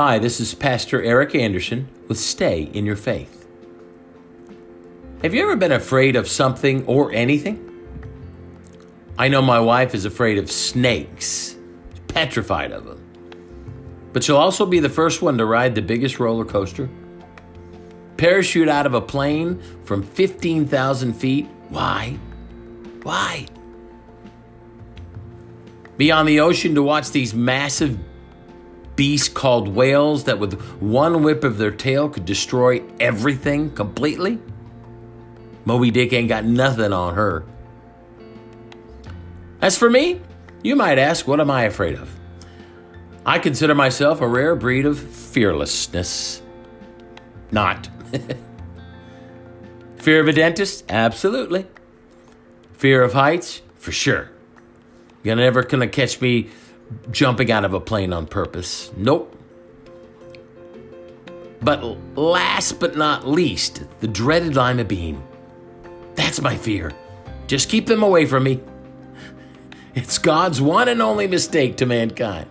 [0.00, 3.48] Hi, this is Pastor Eric Anderson with Stay in Your Faith.
[5.22, 7.58] Have you ever been afraid of something or anything?
[9.18, 11.56] I know my wife is afraid of snakes,
[12.06, 13.04] petrified of them.
[14.12, 16.88] But she'll also be the first one to ride the biggest roller coaster.
[18.18, 21.48] Parachute out of a plane from 15,000 feet.
[21.70, 22.16] Why?
[23.02, 23.46] Why?
[25.96, 27.98] Be on the ocean to watch these massive
[28.98, 34.40] beasts called whales that with one whip of their tail could destroy everything completely?
[35.64, 37.44] Moby Dick ain't got nothing on her.
[39.62, 40.20] As for me,
[40.64, 42.12] you might ask, what am I afraid of?
[43.24, 46.42] I consider myself a rare breed of fearlessness.
[47.52, 47.88] Not.
[49.98, 50.84] Fear of a dentist?
[50.88, 51.68] Absolutely.
[52.72, 53.62] Fear of heights?
[53.76, 54.30] For sure.
[55.22, 56.50] You're never gonna catch me
[57.10, 58.90] jumping out of a plane on purpose.
[58.96, 59.34] Nope.
[61.60, 61.82] But
[62.16, 65.22] last but not least, the dreaded lima bean.
[66.14, 66.92] That's my fear.
[67.46, 68.60] Just keep them away from me.
[69.94, 72.46] It's God's one and only mistake to mankind.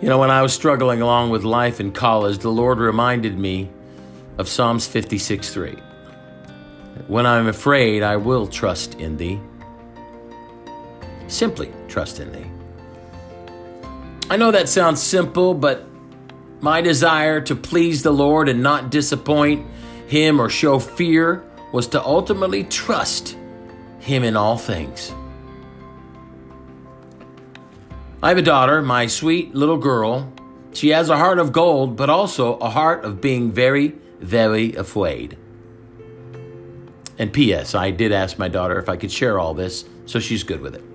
[0.00, 3.70] You know, when I was struggling along with life in college, the Lord reminded me
[4.38, 5.76] of Psalms 56 3.
[7.06, 9.40] When I'm afraid, I will trust in thee.
[11.32, 12.44] Simply trust in thee.
[14.28, 15.86] I know that sounds simple, but
[16.60, 19.66] my desire to please the Lord and not disappoint
[20.08, 23.34] Him or show fear was to ultimately trust
[24.00, 25.10] Him in all things.
[28.22, 30.30] I have a daughter, my sweet little girl.
[30.74, 35.38] She has a heart of gold, but also a heart of being very, very afraid.
[37.18, 40.42] And P.S., I did ask my daughter if I could share all this, so she's
[40.42, 40.91] good with it.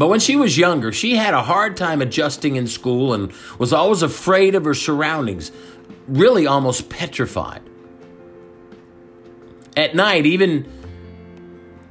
[0.00, 3.70] But when she was younger, she had a hard time adjusting in school and was
[3.70, 5.52] always afraid of her surroundings,
[6.08, 7.60] really almost petrified.
[9.76, 10.66] At night, even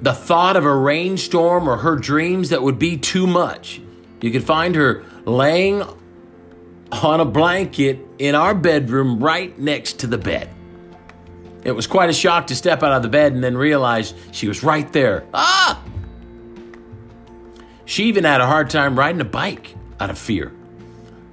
[0.01, 3.79] the thought of a rainstorm or her dreams that would be too much.
[4.21, 5.83] You could find her laying
[6.91, 10.49] on a blanket in our bedroom right next to the bed.
[11.63, 14.47] It was quite a shock to step out of the bed and then realize she
[14.47, 15.27] was right there.
[15.31, 15.79] Ah!
[17.89, 20.51] She even had a hard time riding a bike out of fear.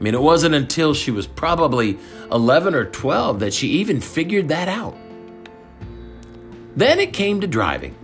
[0.01, 1.99] I mean, it wasn't until she was probably
[2.33, 4.97] 11 or 12 that she even figured that out.
[6.75, 7.95] Then it came to driving.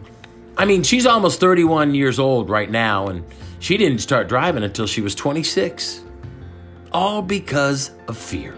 [0.55, 3.25] I mean, she's almost 31 years old right now, and
[3.59, 6.03] she didn't start driving until she was 26.
[6.93, 8.55] All because of fear.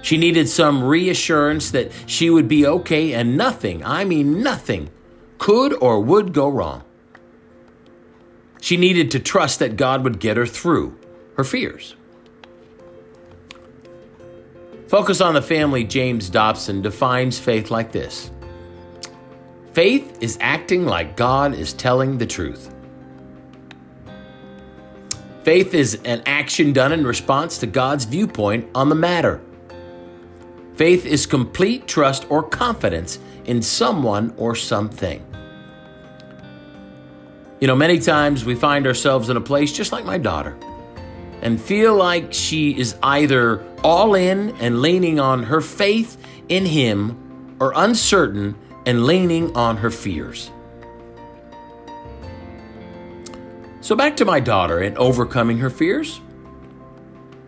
[0.00, 4.88] She needed some reassurance that she would be okay and nothing, I mean nothing,
[5.36, 6.85] could or would go wrong.
[8.60, 10.98] She needed to trust that God would get her through
[11.36, 11.94] her fears.
[14.88, 18.30] Focus on the family, James Dobson defines faith like this
[19.72, 22.72] Faith is acting like God is telling the truth.
[25.42, 29.40] Faith is an action done in response to God's viewpoint on the matter.
[30.74, 35.24] Faith is complete trust or confidence in someone or something.
[37.58, 40.58] You know, many times we find ourselves in a place just like my daughter
[41.40, 46.18] and feel like she is either all in and leaning on her faith
[46.48, 50.50] in Him or uncertain and leaning on her fears.
[53.80, 56.20] So, back to my daughter and overcoming her fears.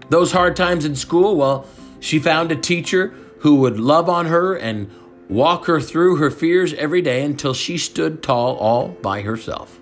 [0.09, 1.67] Those hard times in school, well,
[2.01, 4.91] she found a teacher who would love on her and
[5.29, 9.79] walk her through her fears every day until she stood tall all by herself.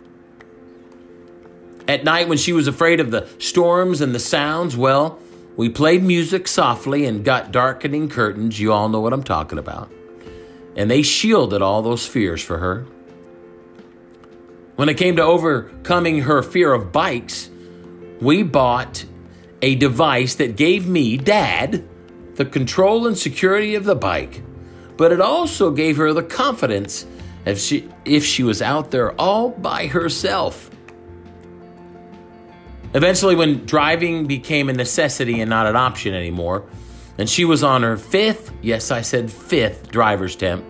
[1.88, 5.18] At night, when she was afraid of the storms and the sounds, well,
[5.56, 8.58] we played music softly and got darkening curtains.
[8.58, 9.90] You all know what I'm talking about.
[10.76, 12.86] And they shielded all those fears for her.
[14.74, 17.48] When it came to overcoming her fear of bikes,
[18.20, 19.04] we bought
[19.62, 21.88] a device that gave me, Dad,
[22.34, 24.42] the control and security of the bike,
[24.98, 27.06] but it also gave her the confidence
[27.46, 30.70] if she, if she was out there all by herself.
[32.96, 36.64] Eventually, when driving became a necessity and not an option anymore,
[37.18, 40.64] and she was on her fifth, yes, I said fifth driver's temp,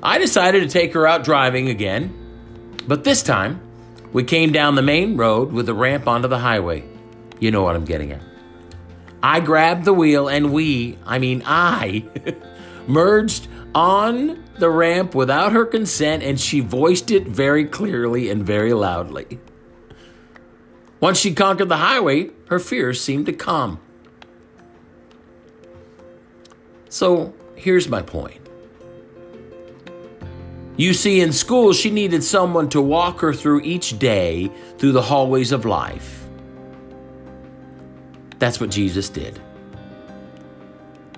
[0.00, 2.14] I decided to take her out driving again,
[2.86, 3.60] but this time
[4.12, 6.84] we came down the main road with a ramp onto the highway.
[7.40, 8.22] You know what I'm getting at.
[9.24, 12.04] I grabbed the wheel and we, I mean, I,
[12.86, 18.72] merged on the ramp without her consent and she voiced it very clearly and very
[18.72, 19.40] loudly.
[21.00, 23.78] Once she conquered the highway, her fears seemed to calm.
[26.88, 28.40] So here's my point.
[30.76, 35.02] You see, in school, she needed someone to walk her through each day through the
[35.02, 36.26] hallways of life.
[38.38, 39.40] That's what Jesus did.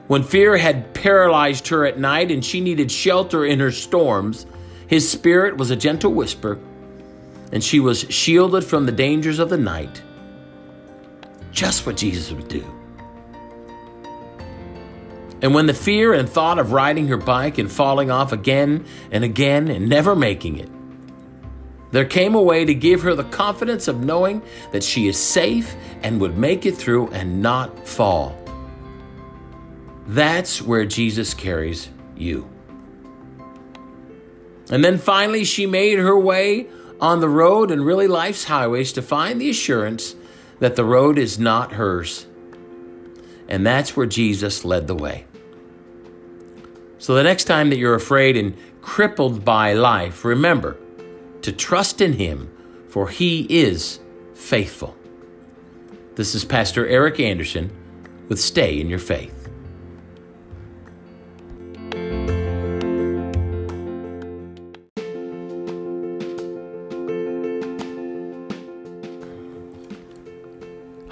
[0.07, 4.47] When fear had paralyzed her at night and she needed shelter in her storms,
[4.87, 6.59] his spirit was a gentle whisper,
[7.53, 10.03] and she was shielded from the dangers of the night.
[11.51, 12.65] Just what Jesus would do.
[15.41, 19.25] And when the fear and thought of riding her bike and falling off again and
[19.25, 20.69] again and never making it,
[21.91, 24.43] there came a way to give her the confidence of knowing
[24.73, 28.37] that she is safe and would make it through and not fall.
[30.07, 32.49] That's where Jesus carries you.
[34.71, 36.67] And then finally, she made her way
[37.01, 40.15] on the road and really life's highways to find the assurance
[40.59, 42.27] that the road is not hers.
[43.49, 45.25] And that's where Jesus led the way.
[46.99, 50.77] So the next time that you're afraid and crippled by life, remember
[51.43, 52.51] to trust in Him,
[52.89, 54.01] for He is
[54.35, 54.97] faithful.
[56.17, 57.71] This is Pastor Eric Anderson
[58.29, 59.38] with Stay in Your Faith.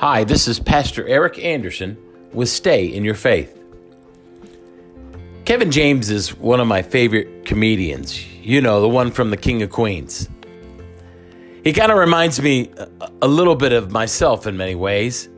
[0.09, 1.99] Hi, this is Pastor Eric Anderson
[2.33, 3.61] with Stay in Your Faith.
[5.45, 8.25] Kevin James is one of my favorite comedians.
[8.37, 10.29] You know, the one from The King of Queens.
[11.65, 12.71] He kind of reminds me
[13.21, 15.29] a little bit of myself in many ways.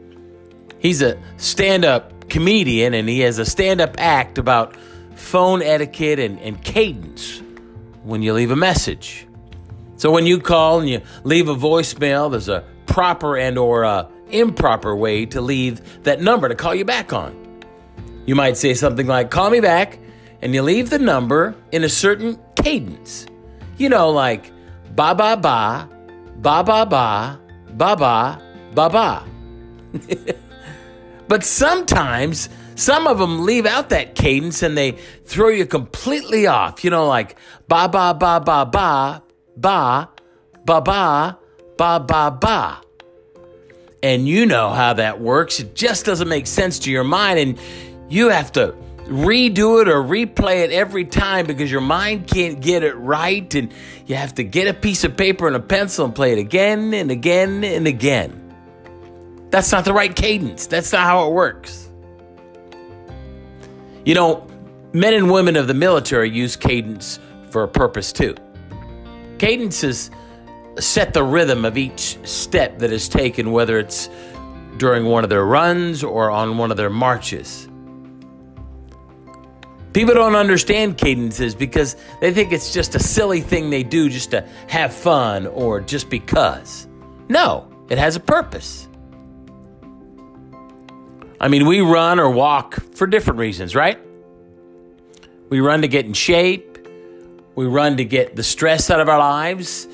[0.78, 4.76] He's a stand up comedian and he has a stand up act about
[5.14, 7.40] phone etiquette and, and cadence
[8.02, 9.26] when you leave a message.
[9.96, 14.10] So when you call and you leave a voicemail, there's a proper and or a
[14.30, 17.34] improper way to leave that number to call you back on.
[18.26, 19.98] You might say something like, call me back,
[20.42, 23.26] and you leave the number in a certain cadence.
[23.78, 24.52] You know, like
[24.94, 25.88] ba ba ba,
[26.36, 27.40] ba ba ba,
[27.70, 28.42] ba ba,
[28.74, 29.24] ba ba.
[31.28, 34.92] but sometimes some of them leave out that cadence and they
[35.24, 36.84] throw you completely off.
[36.84, 37.36] You know, like
[37.66, 39.22] ba ba ba ba ba,
[39.56, 40.08] ba,
[40.64, 41.38] ba ba,
[41.76, 42.87] ba ba ba
[44.02, 45.60] and you know how that works.
[45.60, 47.58] It just doesn't make sense to your mind, and
[48.08, 48.74] you have to
[49.04, 53.72] redo it or replay it every time because your mind can't get it right, and
[54.06, 56.92] you have to get a piece of paper and a pencil and play it again
[56.94, 58.44] and again and again.
[59.50, 60.66] That's not the right cadence.
[60.66, 61.88] That's not how it works.
[64.04, 64.46] You know,
[64.92, 67.18] men and women of the military use cadence
[67.50, 68.34] for a purpose too.
[69.38, 70.10] Cadence is
[70.80, 74.08] set the rhythm of each step that is taken, whether it's
[74.76, 77.68] during one of their runs or on one of their marches.
[79.92, 84.30] People don't understand cadences because they think it's just a silly thing they do just
[84.30, 86.86] to have fun or just because.
[87.28, 88.86] No, it has a purpose.
[91.40, 93.98] I mean, we run or walk for different reasons, right?
[95.48, 96.78] We run to get in shape.
[97.54, 99.88] We run to get the stress out of our lives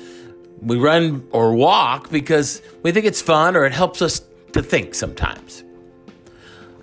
[0.65, 4.21] we run or walk because we think it's fun or it helps us
[4.53, 5.63] to think sometimes.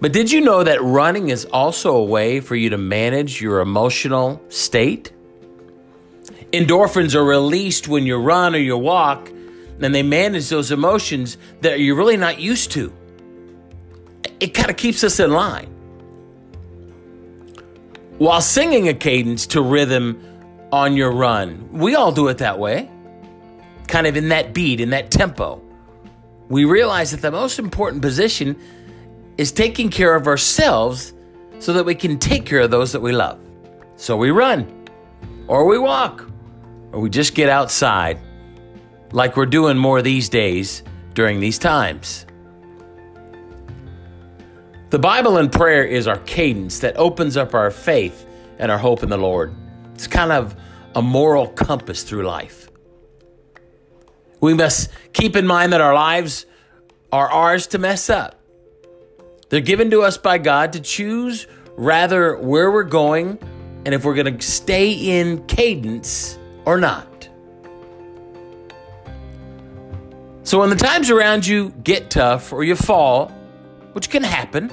[0.00, 3.60] But did you know that running is also a way for you to manage your
[3.60, 5.12] emotional state?
[6.52, 9.28] Endorphins are released when you run or you walk,
[9.80, 12.92] and they manage those emotions that you're really not used to.
[14.38, 15.66] It kind of keeps us in line.
[18.18, 20.22] While singing a cadence to rhythm
[20.70, 22.91] on your run, we all do it that way
[23.88, 25.62] kind of in that beat, in that tempo,
[26.48, 28.56] we realize that the most important position
[29.38, 31.14] is taking care of ourselves
[31.58, 33.40] so that we can take care of those that we love.
[33.96, 34.88] So we run,
[35.46, 36.28] or we walk,
[36.92, 38.18] or we just get outside,
[39.12, 40.82] like we're doing more these days
[41.14, 42.26] during these times.
[44.90, 48.26] The Bible and prayer is our cadence that opens up our faith
[48.58, 49.54] and our hope in the Lord.
[49.94, 50.54] It's kind of
[50.94, 52.61] a moral compass through life.
[54.42, 56.46] We must keep in mind that our lives
[57.12, 58.40] are ours to mess up.
[59.48, 61.46] They're given to us by God to choose
[61.76, 63.38] rather where we're going
[63.86, 67.28] and if we're going to stay in cadence or not.
[70.42, 73.28] So when the times around you get tough or you fall,
[73.92, 74.72] which can happen,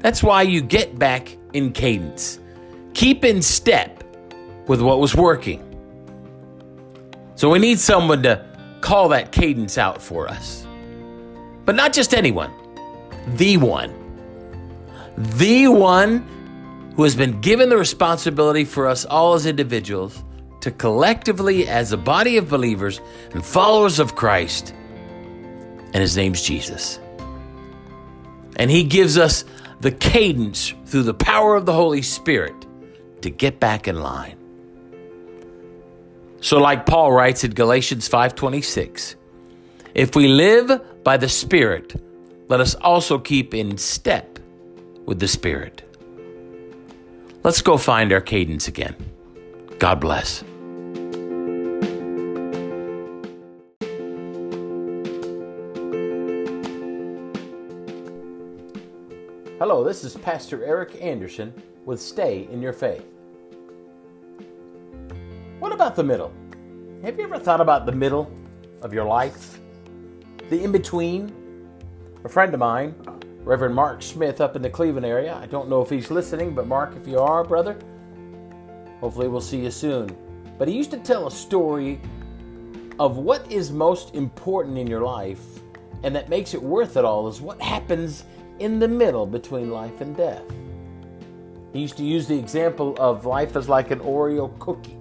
[0.00, 2.40] that's why you get back in cadence.
[2.92, 4.04] Keep in step
[4.66, 5.62] with what was working.
[7.36, 8.55] So we need someone to
[8.86, 10.64] call that cadence out for us.
[11.64, 12.52] But not just anyone,
[13.26, 13.92] the one.
[15.16, 20.22] The one who has been given the responsibility for us all as individuals
[20.60, 23.00] to collectively, as a body of believers
[23.32, 24.72] and followers of Christ,
[25.92, 27.00] and his name's Jesus.
[28.54, 29.44] And he gives us
[29.80, 32.54] the cadence through the power of the Holy Spirit
[33.22, 34.35] to get back in line.
[36.46, 39.16] So like Paul writes in Galatians 5:26,
[39.96, 42.00] if we live by the Spirit,
[42.46, 44.38] let us also keep in step
[45.06, 45.82] with the Spirit.
[47.42, 48.94] Let's go find our cadence again.
[49.80, 50.44] God bless.
[59.58, 61.52] Hello, this is Pastor Eric Anderson
[61.84, 63.15] with Stay in Your Faith.
[65.58, 66.34] What about the middle?
[67.02, 68.30] Have you ever thought about the middle
[68.82, 69.58] of your life?
[70.50, 71.32] The in between?
[72.24, 72.94] A friend of mine,
[73.42, 76.66] Reverend Mark Smith, up in the Cleveland area, I don't know if he's listening, but
[76.66, 77.78] Mark, if you are, brother,
[79.00, 80.14] hopefully we'll see you soon.
[80.58, 82.02] But he used to tell a story
[82.98, 85.40] of what is most important in your life
[86.02, 88.24] and that makes it worth it all is what happens
[88.58, 90.44] in the middle between life and death.
[91.72, 94.98] He used to use the example of life as like an Oreo cookie.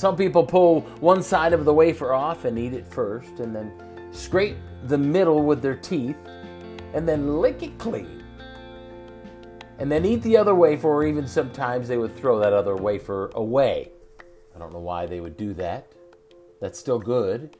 [0.00, 3.70] Some people pull one side of the wafer off and eat it first, and then
[4.12, 6.16] scrape the middle with their teeth,
[6.94, 8.24] and then lick it clean.
[9.78, 13.30] And then eat the other wafer, or even sometimes they would throw that other wafer
[13.34, 13.92] away.
[14.56, 15.92] I don't know why they would do that.
[16.62, 17.58] That's still good.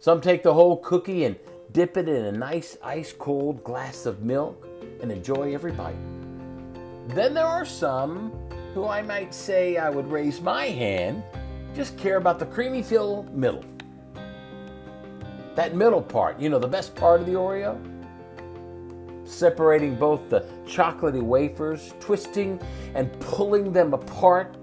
[0.00, 1.34] Some take the whole cookie and
[1.72, 4.68] dip it in a nice ice cold glass of milk,
[5.00, 5.96] and enjoy every bite.
[7.08, 8.32] Then there are some
[8.74, 11.22] who I might say I would raise my hand,
[11.74, 13.64] just care about the creamy filled middle.
[15.54, 17.78] That middle part, you know, the best part of the Oreo?
[19.26, 22.60] Separating both the chocolatey wafers, twisting
[22.94, 24.56] and pulling them apart.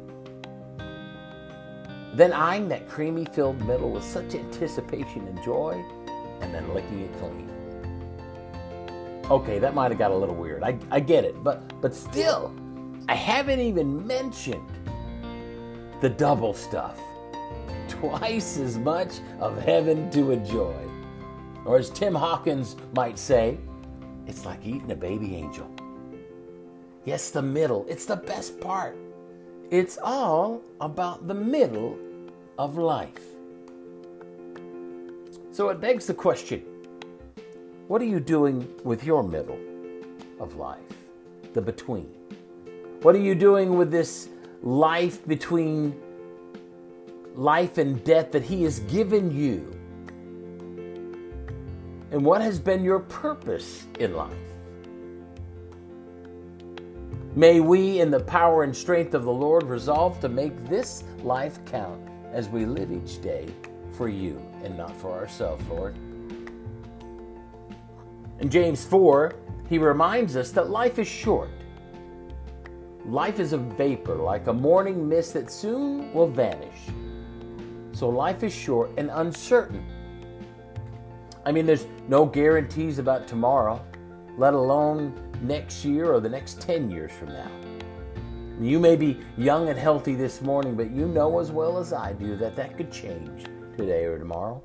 [2.14, 5.84] Then eyeing that creamy filled middle with such anticipation and joy
[6.42, 7.50] and then licking it clean.
[9.30, 10.62] Okay, that might have got a little weird.
[10.62, 11.42] I, I get it.
[11.42, 12.54] But but still,
[13.08, 14.70] I haven't even mentioned
[16.02, 17.00] the double stuff.
[17.88, 20.76] Twice as much of heaven to enjoy.
[21.64, 23.60] Or as Tim Hawkins might say,
[24.26, 25.70] it's like eating a baby angel.
[27.06, 27.86] Yes, the middle.
[27.88, 28.98] It's the best part.
[29.70, 31.98] It's all about the middle
[32.58, 33.22] of life.
[35.52, 36.66] So it begs the question
[37.88, 39.60] what are you doing with your middle
[40.40, 40.80] of life,
[41.54, 42.10] the between?
[43.02, 44.30] What are you doing with this
[44.62, 46.00] life between
[47.36, 49.78] life and death that He has given you?
[52.12, 54.34] And what has been your purpose in life?
[57.34, 61.64] May we, in the power and strength of the Lord, resolve to make this life
[61.66, 62.02] count
[62.34, 63.48] as we live each day
[63.94, 65.96] for you and not for ourselves, Lord.
[68.42, 69.34] In James 4,
[69.70, 71.50] he reminds us that life is short.
[73.06, 76.78] Life is a vapor, like a morning mist that soon will vanish.
[77.94, 79.84] So life is short and uncertain.
[81.44, 83.84] I mean, there's no guarantees about tomorrow,
[84.38, 87.52] let alone next year or the next 10 years from now.
[88.60, 92.14] You may be young and healthy this morning, but you know as well as I
[92.14, 94.64] do that that could change today or tomorrow.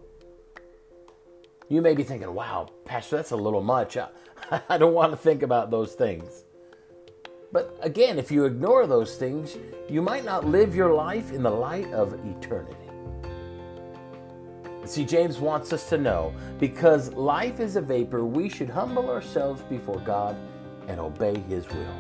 [1.71, 3.97] You may be thinking, wow, Pastor, that's a little much.
[3.97, 4.09] I,
[4.69, 6.45] I don't want to think about those things.
[7.53, 9.57] But again, if you ignore those things,
[9.88, 12.76] you might not live your life in the light of eternity.
[14.85, 19.62] See, James wants us to know because life is a vapor, we should humble ourselves
[19.62, 20.37] before God
[20.87, 21.97] and obey His will.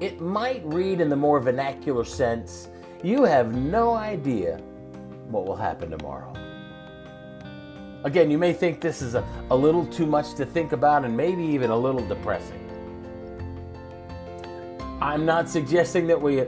[0.00, 2.68] It might read in the more vernacular sense
[3.02, 4.56] you have no idea
[5.28, 6.32] what will happen tomorrow.
[8.04, 11.16] Again, you may think this is a, a little too much to think about and
[11.16, 12.65] maybe even a little depressing.
[15.00, 16.44] I'm not suggesting that we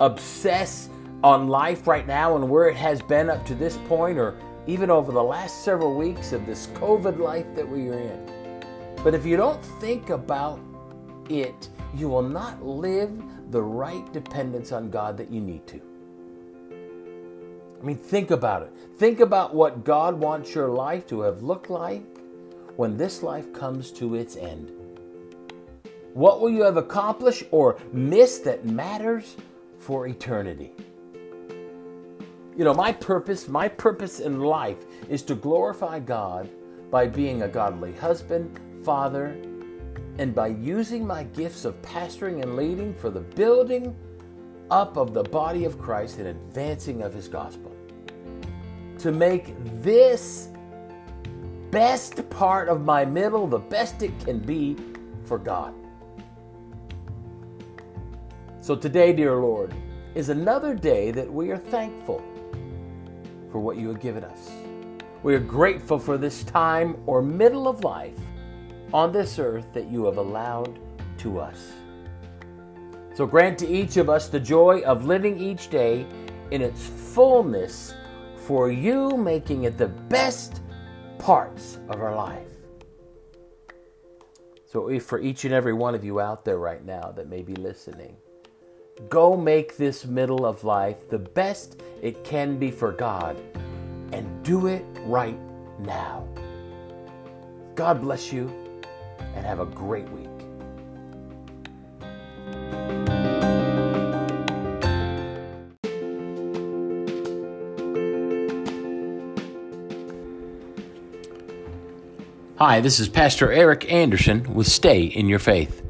[0.00, 0.90] obsess
[1.24, 4.90] on life right now and where it has been up to this point or even
[4.90, 8.64] over the last several weeks of this COVID life that we are in.
[9.02, 10.60] But if you don't think about
[11.30, 13.10] it, you will not live
[13.50, 15.80] the right dependence on God that you need to.
[17.80, 18.72] I mean, think about it.
[18.98, 22.04] Think about what God wants your life to have looked like
[22.76, 24.72] when this life comes to its end.
[26.18, 29.36] What will you have accomplished or missed that matters
[29.78, 30.72] for eternity?
[32.56, 36.50] You know, my purpose, my purpose in life is to glorify God
[36.90, 39.26] by being a godly husband, father,
[40.18, 43.94] and by using my gifts of pastoring and leading for the building
[44.72, 47.70] up of the body of Christ and advancing of his gospel.
[48.98, 50.48] To make this
[51.70, 54.76] best part of my middle the best it can be
[55.22, 55.72] for God.
[58.68, 59.72] So today, dear Lord,
[60.14, 62.22] is another day that we are thankful
[63.50, 64.50] for what you have given us.
[65.22, 68.18] We are grateful for this time or middle of life
[68.92, 70.78] on this earth that you have allowed
[71.16, 71.72] to us.
[73.14, 76.04] So grant to each of us the joy of living each day
[76.50, 77.94] in its fullness
[78.36, 80.60] for you, making it the best
[81.16, 82.52] parts of our life.
[84.66, 87.54] So, for each and every one of you out there right now that may be
[87.54, 88.18] listening,
[89.08, 93.40] go make this middle of life the best it can be for God
[94.12, 95.38] and do it right
[95.78, 96.26] now.
[97.74, 98.52] God bless you
[99.34, 100.26] and have a great week.
[112.56, 115.87] Hi, this is Pastor Eric Anderson with Stay in Your Faith.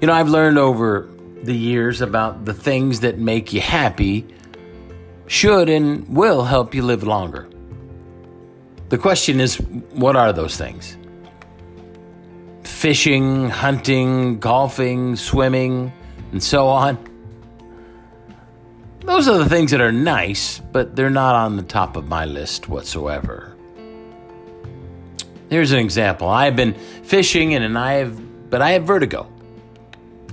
[0.00, 1.08] You know, I've learned over
[1.42, 4.26] the years about the things that make you happy
[5.26, 7.48] should and will help you live longer.
[8.88, 9.56] The question is,
[9.92, 10.96] what are those things?
[12.62, 15.92] Fishing, hunting, golfing, swimming,
[16.32, 16.98] and so on.
[19.00, 22.24] Those are the things that are nice, but they're not on the top of my
[22.24, 23.54] list whatsoever.
[25.50, 26.28] Here's an example.
[26.28, 29.29] I've been fishing and and I have but I have vertigo.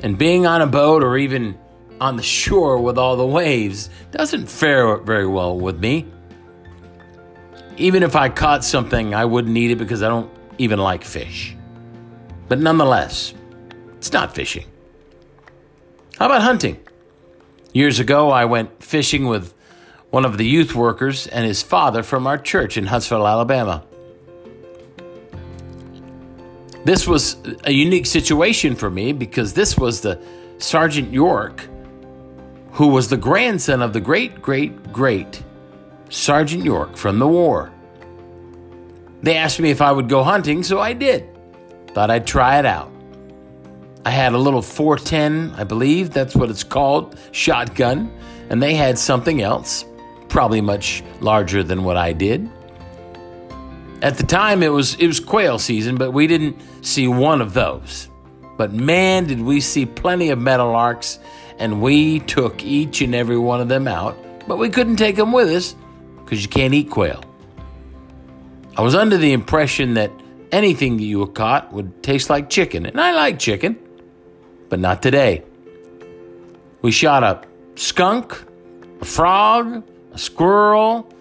[0.01, 1.57] And being on a boat or even
[1.99, 6.05] on the shore with all the waves doesn't fare very well with me.
[7.77, 11.55] Even if I caught something, I wouldn't eat it because I don't even like fish.
[12.47, 13.33] But nonetheless,
[13.97, 14.65] it's not fishing.
[16.17, 16.79] How about hunting?
[17.73, 19.53] Years ago, I went fishing with
[20.09, 23.83] one of the youth workers and his father from our church in Huntsville, Alabama.
[26.87, 30.21] This was a unique situation for me because this was the
[30.57, 31.67] Sergeant York
[32.71, 35.43] who was the grandson of the great, great, great
[36.07, 37.73] Sergeant York from the war.
[39.21, 41.27] They asked me if I would go hunting, so I did.
[41.87, 42.89] Thought I'd try it out.
[44.05, 48.09] I had a little 410, I believe that's what it's called, shotgun,
[48.49, 49.83] and they had something else,
[50.29, 52.49] probably much larger than what I did.
[54.01, 57.53] At the time it was it was quail season, but we didn't see one of
[57.53, 58.09] those.
[58.57, 61.19] But man, did we see plenty of meadowlarks
[61.59, 65.31] and we took each and every one of them out, but we couldn't take them
[65.31, 65.75] with us
[66.17, 67.23] because you can't eat quail.
[68.77, 70.11] I was under the impression that
[70.51, 73.77] anything that you caught would taste like chicken, and I like chicken,
[74.69, 75.43] but not today.
[76.81, 77.41] We shot a
[77.75, 78.43] skunk,
[79.01, 81.11] a frog, a squirrel,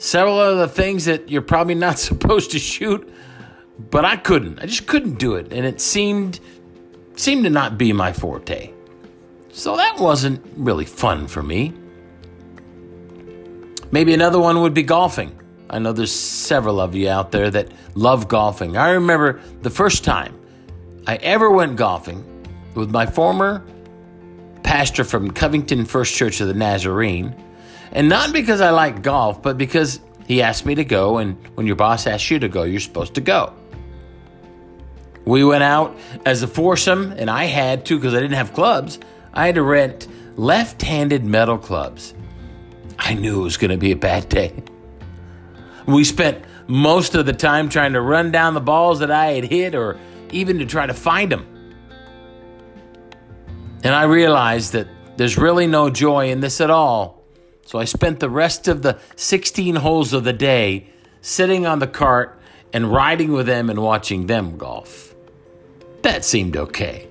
[0.00, 3.08] several of the things that you're probably not supposed to shoot,
[3.78, 4.58] but I couldn't.
[4.58, 6.40] I just couldn't do it, and it seemed
[7.16, 8.72] seemed to not be my forte.
[9.52, 11.74] So that wasn't really fun for me.
[13.90, 15.36] Maybe another one would be golfing.
[15.68, 18.76] I know there's several of you out there that love golfing.
[18.76, 20.38] I remember the first time
[21.06, 22.24] I ever went golfing
[22.74, 23.64] with my former
[24.62, 27.34] pastor from Covington First Church of the Nazarene.
[27.92, 31.66] And not because I like golf, but because he asked me to go, and when
[31.66, 33.52] your boss asks you to go, you're supposed to go.
[35.24, 38.98] We went out as a foursome, and I had to because I didn't have clubs.
[39.34, 42.14] I had to rent left handed metal clubs.
[42.98, 44.52] I knew it was going to be a bad day.
[45.86, 49.44] We spent most of the time trying to run down the balls that I had
[49.44, 49.98] hit or
[50.30, 51.46] even to try to find them.
[53.82, 57.19] And I realized that there's really no joy in this at all.
[57.70, 60.88] So I spent the rest of the 16 holes of the day
[61.20, 62.36] sitting on the cart
[62.72, 65.14] and riding with them and watching them golf.
[66.02, 67.06] That seemed okay.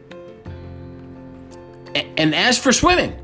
[1.96, 3.18] And as for swimming,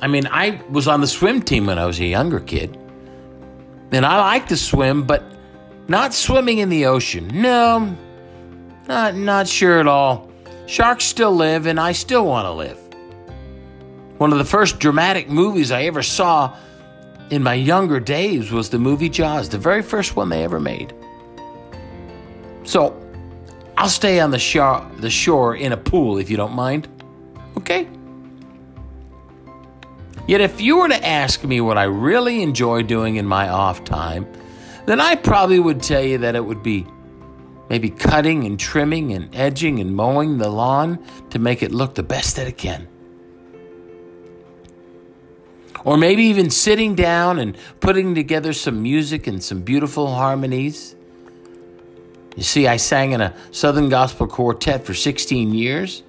[0.00, 2.76] I mean, I was on the swim team when I was a younger kid.
[3.92, 5.22] And I like to swim, but
[5.86, 7.30] not swimming in the ocean.
[7.32, 7.96] No,
[8.88, 10.28] not, not sure at all.
[10.66, 12.89] Sharks still live, and I still want to live.
[14.20, 16.54] One of the first dramatic movies I ever saw
[17.30, 20.92] in my younger days was the movie Jaws, the very first one they ever made.
[22.64, 22.94] So,
[23.78, 26.86] I'll stay on the shore, the shore in a pool if you don't mind.
[27.56, 27.88] Okay?
[30.28, 33.84] Yet, if you were to ask me what I really enjoy doing in my off
[33.84, 34.30] time,
[34.84, 36.86] then I probably would tell you that it would be
[37.70, 42.02] maybe cutting and trimming and edging and mowing the lawn to make it look the
[42.02, 42.86] best that it can.
[45.84, 50.94] Or maybe even sitting down and putting together some music and some beautiful harmonies.
[52.36, 56.02] You see, I sang in a Southern Gospel quartet for 16 years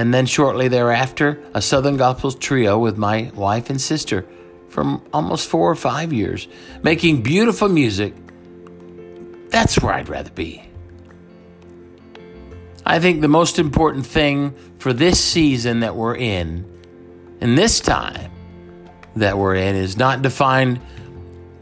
[0.00, 4.24] and then shortly thereafter, a Southern Gospel trio with my wife and sister
[4.68, 6.48] for almost four or five years,
[6.82, 8.14] making beautiful music.
[9.50, 10.62] That's where I'd rather be.
[12.86, 16.64] I think the most important thing for this season that we're in,
[17.42, 18.30] and this time
[19.16, 20.80] that we're in, is not defined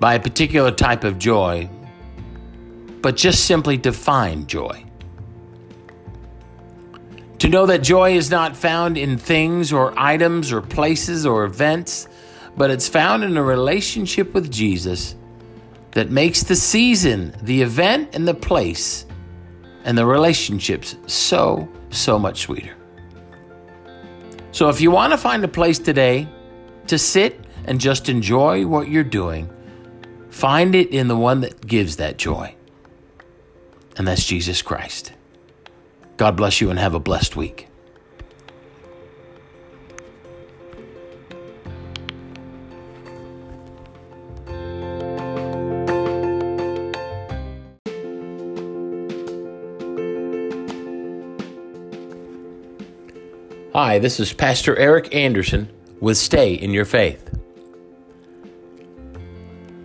[0.01, 1.69] by a particular type of joy,
[3.01, 4.85] but just simply to find joy.
[7.41, 12.09] To know that joy is not found in things or items or places or events,
[12.57, 15.15] but it's found in a relationship with Jesus
[15.93, 19.07] that makes the season, the event, and the place
[19.85, 22.75] and the relationships so, so much sweeter.
[24.51, 26.29] So if you want to find a place today
[26.89, 29.49] to sit and just enjoy what you're doing,
[30.31, 32.55] find it in the one that gives that joy,
[33.97, 35.13] and that's Jesus Christ.
[36.17, 37.69] God bless you and have a blessed week.
[53.75, 57.31] Hi, this is Pastor Eric Anderson with Stay in Your Faith.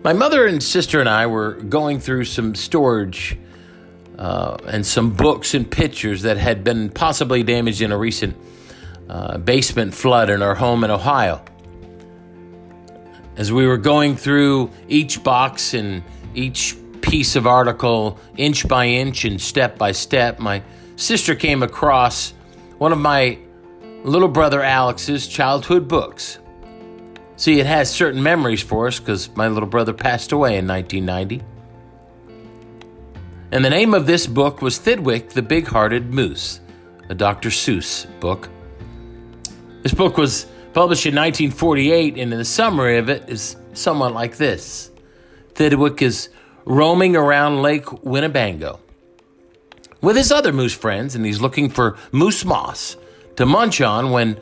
[0.03, 3.37] My mother and sister and I were going through some storage
[4.17, 8.35] uh, and some books and pictures that had been possibly damaged in a recent
[9.09, 11.43] uh, basement flood in our home in Ohio.
[13.37, 16.03] As we were going through each box and
[16.35, 20.61] each piece of article, inch by inch and step by step, my
[20.95, 22.33] sister came across
[22.77, 23.39] one of my
[24.03, 26.39] little brother Alex's childhood books.
[27.37, 31.43] See, it has certain memories for us because my little brother passed away in 1990.
[33.51, 36.59] And the name of this book was Thidwick the Big Hearted Moose,
[37.09, 37.49] a Dr.
[37.49, 38.49] Seuss book.
[39.83, 44.91] This book was published in 1948, and the summary of it is somewhat like this
[45.53, 46.29] Thidwick is
[46.65, 48.79] roaming around Lake Winnebago
[50.01, 52.97] with his other moose friends, and he's looking for moose moss
[53.35, 54.37] to munch on when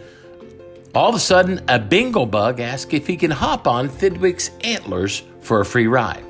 [0.94, 5.24] all of a sudden a bingle bug asks if he can hop on Thidwick's antlers
[5.40, 6.24] for a free ride.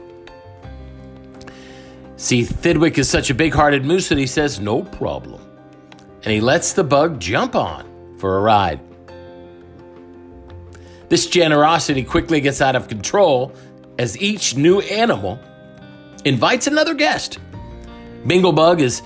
[2.18, 5.42] See, Thidwick is such a big hearted moose that he says, no problem.
[6.24, 8.80] And he lets the bug jump on for a ride.
[11.10, 13.54] This generosity quickly gets out of control
[13.98, 15.40] as each new animal
[16.24, 17.40] invites another guest.
[18.26, 19.02] Binglebug is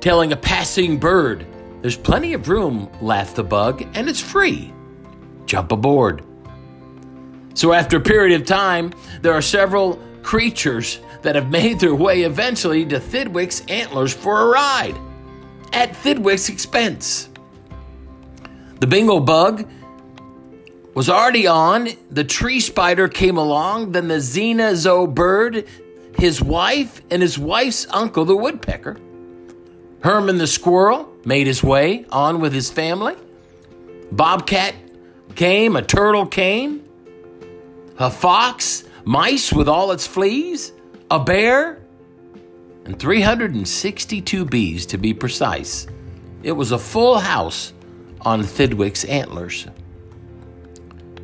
[0.00, 1.46] telling a passing bird,
[1.80, 4.72] There's plenty of room, laughed the bug, and it's free.
[5.46, 6.22] Jump aboard.
[7.54, 12.22] So, after a period of time, there are several creatures that have made their way
[12.22, 14.96] eventually to Thidwick's antlers for a ride
[15.72, 17.28] at Thidwick's expense.
[18.80, 19.68] The bingle bug
[20.94, 25.66] was already on, the tree spider came along, then the Zinn-a-zu bird,
[26.16, 28.96] his wife, and his wife's uncle, the woodpecker.
[30.00, 33.14] Herman the squirrel made his way on with his family.
[34.12, 34.74] Bobcat
[35.34, 36.84] came, a turtle came,
[37.98, 40.72] a fox, mice with all its fleas,
[41.10, 41.80] a bear,
[42.84, 45.86] and 362 bees to be precise.
[46.42, 47.72] It was a full house
[48.22, 49.66] on Thidwick's antlers.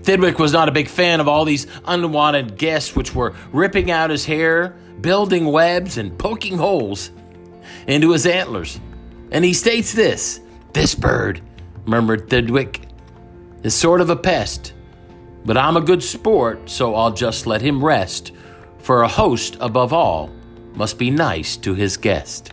[0.02, 4.10] Thidwick was not a big fan of all these unwanted guests, which were ripping out
[4.10, 7.10] his hair, building webs, and poking holes
[7.86, 8.78] into his antlers.
[9.34, 10.40] And he states this
[10.72, 11.42] This bird,
[11.84, 12.80] murmured Thidwick,
[13.64, 14.72] is sort of a pest,
[15.44, 18.32] but I'm a good sport, so I'll just let him rest
[18.78, 20.30] for a host, above all,
[20.74, 22.52] must be nice to his guest.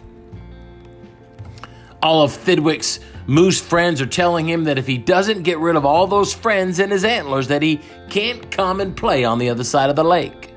[2.02, 5.86] All of Thidwick's moose friends are telling him that if he doesn't get rid of
[5.86, 9.63] all those friends and his antlers, that he can't come and play on the other
[9.63, 10.54] side of the lake.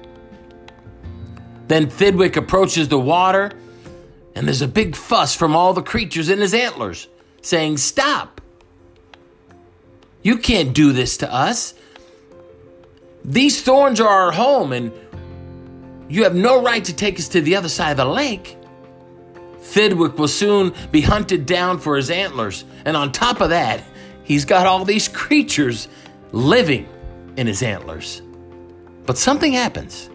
[1.69, 3.51] Then Thidwick approaches the water,
[4.35, 7.09] and there's a big fuss from all the creatures in his antlers,
[7.43, 8.41] saying, Stop!
[10.23, 11.75] You can't do this to us.
[13.25, 14.93] These thorns are our home, and
[16.09, 18.57] you have no right to take us to the other side of the lake.
[19.61, 23.83] Thidwick will soon be hunted down for his antlers, and on top of that,
[24.23, 25.89] he's got all these creatures
[26.33, 26.89] living
[27.37, 28.23] in his antlers.
[29.07, 30.11] But something happens.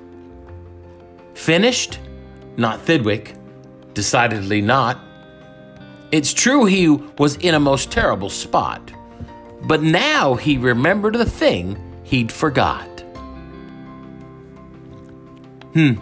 [1.33, 1.99] Finished?
[2.57, 3.38] Not Thidwick.
[3.93, 4.99] Decidedly not.
[6.11, 8.91] It's true he was in a most terrible spot,
[9.61, 12.87] but now he remembered the thing he'd forgot.
[15.73, 15.93] Hmm.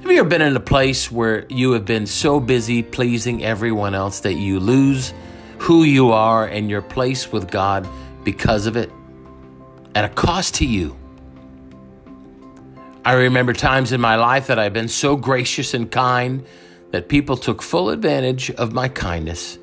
[0.00, 3.94] Have you ever been in a place where you have been so busy pleasing everyone
[3.94, 5.12] else that you lose
[5.58, 7.86] who you are and your place with God
[8.24, 8.90] because of it
[9.94, 10.96] at a cost to you?
[13.04, 16.44] I remember times in my life that I've been so gracious and kind
[16.92, 19.58] that people took full advantage of my kindness,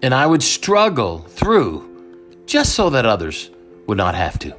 [0.00, 1.88] and I would struggle through
[2.46, 3.50] just so that others
[3.86, 4.56] would not have to.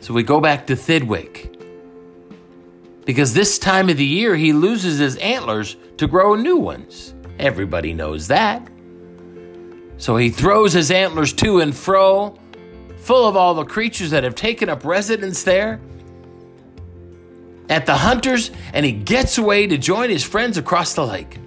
[0.00, 1.52] So we go back to Thidwick.
[3.04, 7.14] Because this time of the year, he loses his antlers to grow new ones.
[7.38, 8.66] Everybody knows that.
[9.98, 12.38] So he throws his antlers to and fro,
[12.98, 15.80] full of all the creatures that have taken up residence there,
[17.68, 21.38] at the hunters, and he gets away to join his friends across the lake.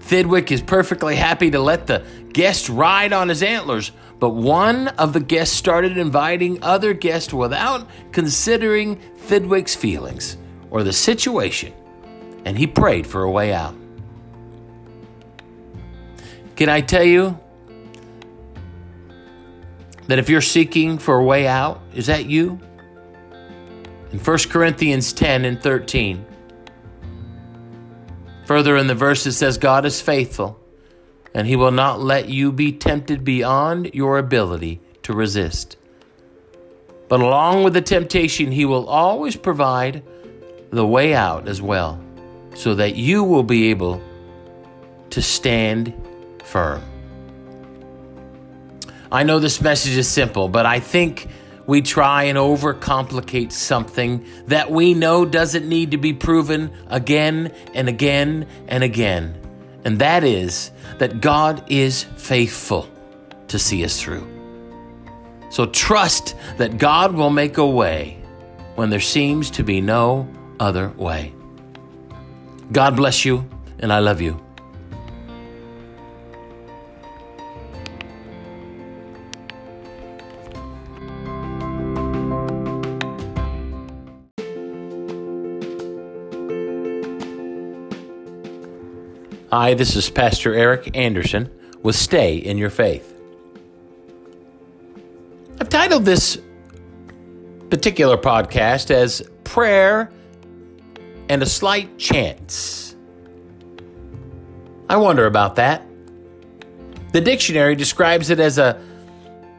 [0.00, 5.12] Thidwick is perfectly happy to let the guests ride on his antlers, but one of
[5.12, 8.96] the guests started inviting other guests without considering
[9.26, 10.36] Thidwick's feelings
[10.70, 11.72] or the situation,
[12.44, 13.74] and he prayed for a way out.
[16.56, 17.38] Can I tell you
[20.08, 22.60] that if you're seeking for a way out, is that you?
[24.12, 26.24] In 1 Corinthians 10 and 13,
[28.44, 30.60] further in the verse it says, God is faithful
[31.34, 35.76] and he will not let you be tempted beyond your ability to resist.
[37.08, 40.02] But along with the temptation, he will always provide
[40.70, 42.00] the way out as well,
[42.54, 44.02] so that you will be able
[45.10, 45.92] to stand
[46.44, 46.82] firm.
[49.10, 51.28] I know this message is simple, but I think
[51.66, 57.88] we try and overcomplicate something that we know doesn't need to be proven again and
[57.88, 59.42] again and again
[59.84, 62.88] and that is that God is faithful
[63.48, 64.26] to see us through.
[65.50, 68.18] So trust that God will make a way
[68.76, 71.34] when there seems to be no other way.
[72.70, 73.46] God bless you,
[73.80, 74.41] and I love you.
[89.62, 91.48] Hi, this is Pastor Eric Anderson
[91.84, 93.16] with Stay in Your Faith.
[95.60, 96.36] I've titled this
[97.70, 100.10] particular podcast as Prayer
[101.28, 102.96] and a Slight Chance.
[104.88, 105.86] I wonder about that.
[107.12, 108.82] The dictionary describes it as a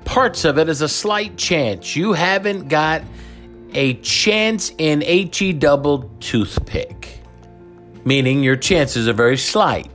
[0.03, 1.95] parts of it as a slight chance.
[1.95, 3.03] You haven't got
[3.73, 7.23] a chance in HE double toothpick
[8.05, 9.92] meaning your chances are very slight.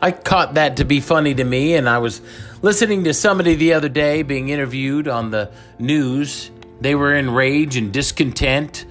[0.00, 2.20] I caught that to be funny to me, and I was
[2.60, 6.50] listening to somebody the other day being interviewed on the news.
[6.80, 8.84] They were in rage and discontent.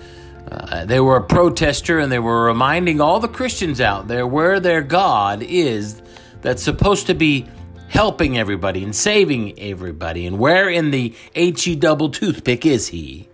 [0.49, 4.59] Uh, they were a protester, and they were reminding all the Christians out there where
[4.59, 6.01] their God is
[6.41, 7.47] that's supposed to be
[7.87, 13.29] helping everybody and saving everybody, and where in the HE double toothpick is he?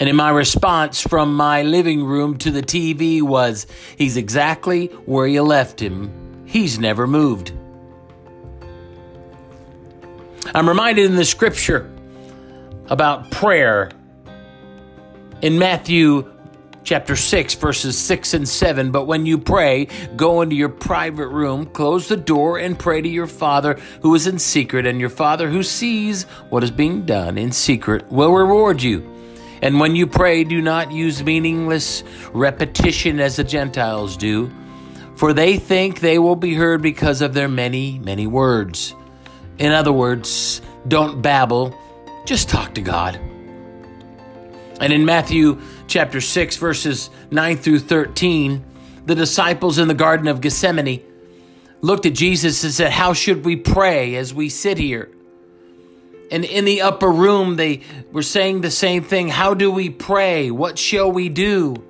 [0.00, 5.26] And in my response from my living room to the TV was, He's exactly where
[5.26, 6.44] you left him.
[6.46, 7.52] He's never moved.
[10.54, 11.90] I'm reminded in the scripture
[12.88, 13.90] about prayer
[15.42, 16.30] in Matthew
[16.84, 18.90] chapter 6, verses 6 and 7.
[18.90, 23.08] But when you pray, go into your private room, close the door, and pray to
[23.08, 27.38] your Father who is in secret, and your Father who sees what is being done
[27.38, 29.13] in secret will reward you.
[29.64, 34.52] And when you pray, do not use meaningless repetition as the Gentiles do,
[35.16, 38.94] for they think they will be heard because of their many, many words.
[39.56, 41.74] In other words, don't babble,
[42.26, 43.16] just talk to God.
[44.82, 48.62] And in Matthew chapter 6, verses 9 through 13,
[49.06, 51.02] the disciples in the Garden of Gethsemane
[51.80, 55.10] looked at Jesus and said, How should we pray as we sit here?
[56.30, 59.28] And in the upper room, they were saying the same thing.
[59.28, 60.50] How do we pray?
[60.50, 61.84] What shall we do?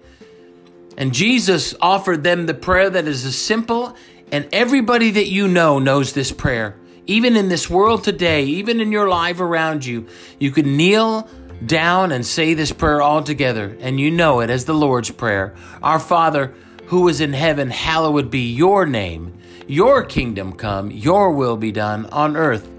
[0.96, 3.96] And Jesus offered them the prayer that is as simple,
[4.30, 6.76] and everybody that you know knows this prayer.
[7.06, 10.06] Even in this world today, even in your life around you,
[10.38, 11.28] you can kneel
[11.64, 15.54] down and say this prayer all together, and you know it as the Lord's Prayer.
[15.82, 16.54] Our Father,
[16.86, 19.36] who is in heaven, hallowed be your name.
[19.66, 22.70] Your kingdom come, your will be done on earth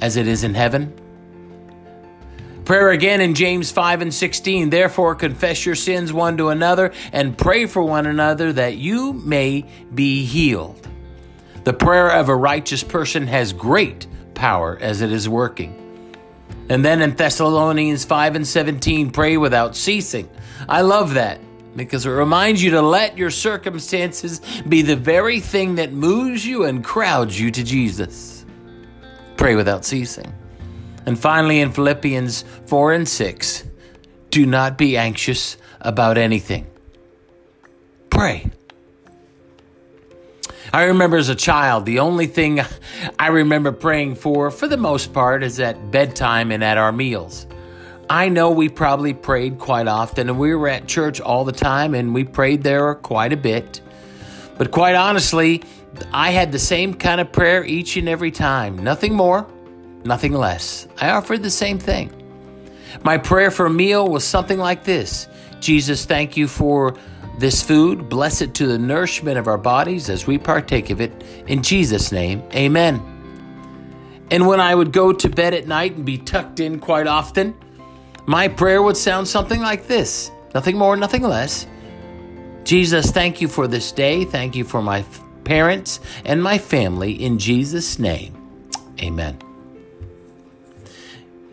[0.00, 0.92] as it is in heaven.
[2.64, 4.70] Prayer again in James 5 and 16.
[4.70, 9.66] Therefore, confess your sins one to another and pray for one another that you may
[9.92, 10.88] be healed.
[11.64, 15.78] The prayer of a righteous person has great power as it is working.
[16.68, 20.30] And then in Thessalonians 5 and 17, pray without ceasing.
[20.68, 21.40] I love that
[21.76, 26.64] because it reminds you to let your circumstances be the very thing that moves you
[26.64, 28.44] and crowds you to Jesus.
[29.36, 30.32] Pray without ceasing.
[31.06, 33.64] And finally, in Philippians 4 and 6,
[34.30, 36.66] do not be anxious about anything.
[38.10, 38.50] Pray.
[40.72, 42.60] I remember as a child, the only thing
[43.18, 47.46] I remember praying for, for the most part, is at bedtime and at our meals.
[48.08, 51.94] I know we probably prayed quite often, and we were at church all the time,
[51.94, 53.80] and we prayed there quite a bit.
[54.56, 55.62] But quite honestly,
[56.12, 58.82] I had the same kind of prayer each and every time.
[58.82, 59.46] Nothing more,
[60.04, 60.86] nothing less.
[61.00, 62.12] I offered the same thing.
[63.02, 65.28] My prayer for a meal was something like this
[65.60, 66.96] Jesus, thank you for
[67.38, 68.08] this food.
[68.08, 71.12] Bless it to the nourishment of our bodies as we partake of it.
[71.46, 73.00] In Jesus' name, amen.
[74.30, 77.54] And when I would go to bed at night and be tucked in quite often,
[78.26, 81.66] my prayer would sound something like this nothing more, nothing less.
[82.64, 84.24] Jesus, thank you for this day.
[84.24, 85.04] Thank you for my
[85.44, 87.12] parents and my family.
[87.12, 88.34] In Jesus' name,
[89.00, 89.51] amen.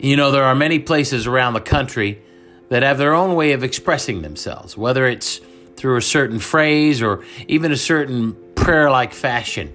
[0.00, 2.22] You know, there are many places around the country
[2.70, 5.42] that have their own way of expressing themselves, whether it's
[5.76, 9.70] through a certain phrase or even a certain prayer like fashion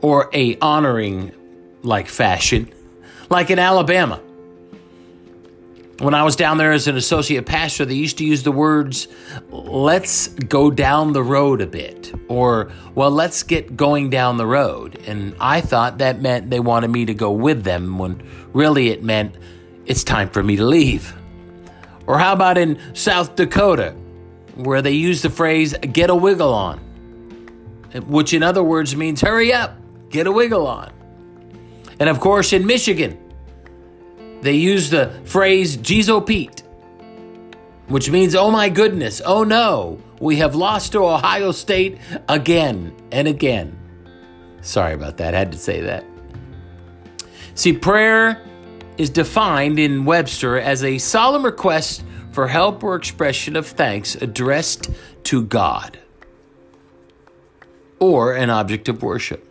[0.00, 1.30] or a honoring
[1.82, 2.72] like fashion,
[3.28, 4.20] like in Alabama.
[6.00, 9.06] When I was down there as an associate pastor, they used to use the words,
[9.50, 14.98] let's go down the road a bit, or, well, let's get going down the road.
[15.06, 18.22] And I thought that meant they wanted me to go with them, when
[18.54, 19.36] really it meant
[19.84, 21.14] it's time for me to leave.
[22.06, 23.94] Or how about in South Dakota,
[24.54, 26.78] where they use the phrase, get a wiggle on,
[28.06, 29.76] which in other words means hurry up,
[30.08, 30.90] get a wiggle on.
[31.98, 33.19] And of course, in Michigan,
[34.42, 36.62] they use the phrase Jizo Pete,
[37.88, 41.98] which means, oh my goodness, oh no, we have lost to Ohio State
[42.28, 43.76] again and again.
[44.62, 46.04] Sorry about that, I had to say that.
[47.54, 48.42] See, prayer
[48.96, 54.90] is defined in Webster as a solemn request for help or expression of thanks addressed
[55.24, 55.98] to God
[57.98, 59.46] or an object of worship.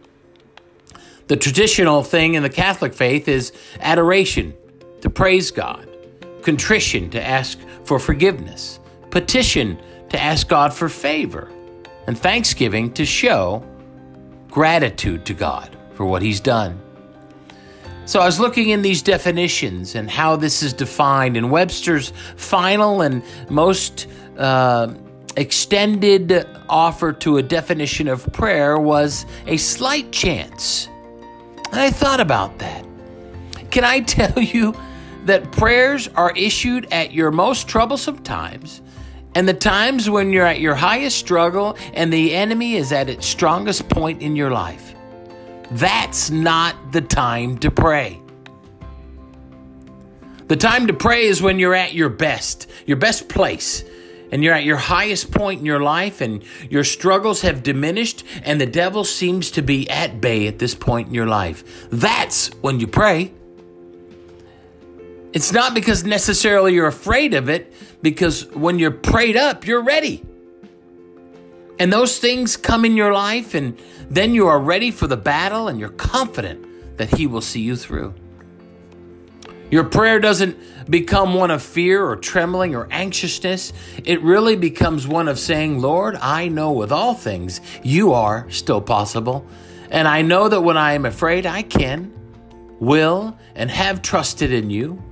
[1.28, 4.56] The traditional thing in the Catholic faith is adoration,
[5.02, 5.88] to praise God,
[6.42, 11.52] contrition to ask for forgiveness, petition to ask God for favor,
[12.08, 13.64] and thanksgiving to show
[14.50, 16.82] gratitude to God for what He's done.
[18.06, 23.02] So I was looking in these definitions and how this is defined, and Webster's final
[23.02, 24.08] and most
[24.38, 24.94] uh,
[25.38, 30.88] extended offer to a definition of prayer was a slight chance.
[31.72, 32.86] And I thought about that.
[33.70, 34.74] Can I tell you
[35.30, 38.82] that prayers are issued at your most troublesome times
[39.36, 43.28] and the times when you're at your highest struggle and the enemy is at its
[43.28, 44.96] strongest point in your life.
[45.72, 48.20] That's not the time to pray.
[50.48, 53.84] The time to pray is when you're at your best, your best place,
[54.32, 58.60] and you're at your highest point in your life, and your struggles have diminished, and
[58.60, 61.90] the devil seems to be at bay at this point in your life.
[61.92, 63.32] That's when you pray.
[65.32, 70.24] It's not because necessarily you're afraid of it, because when you're prayed up, you're ready.
[71.78, 75.68] And those things come in your life, and then you are ready for the battle,
[75.68, 78.14] and you're confident that He will see you through.
[79.72, 80.58] Your prayer doesn't
[80.90, 83.72] become one of fear or trembling or anxiousness.
[84.04, 88.82] It really becomes one of saying, Lord, I know with all things you are still
[88.82, 89.46] possible.
[89.92, 92.12] And I know that when I am afraid, I can,
[92.80, 95.04] will, and have trusted in you.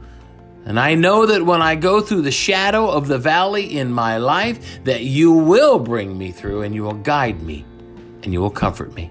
[0.67, 4.17] And I know that when I go through the shadow of the valley in my
[4.17, 7.63] life, that you will bring me through and you will guide me
[8.23, 9.09] and you will comfort me.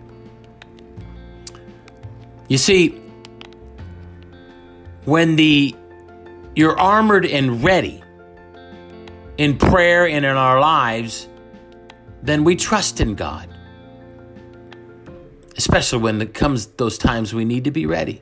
[2.49, 3.01] You see,
[5.07, 5.75] when the
[6.55, 8.03] you're armored and ready
[9.39, 11.27] in prayer and in our lives,
[12.23, 13.49] then we trust in God.
[15.57, 18.21] Especially when it comes those times we need to be ready.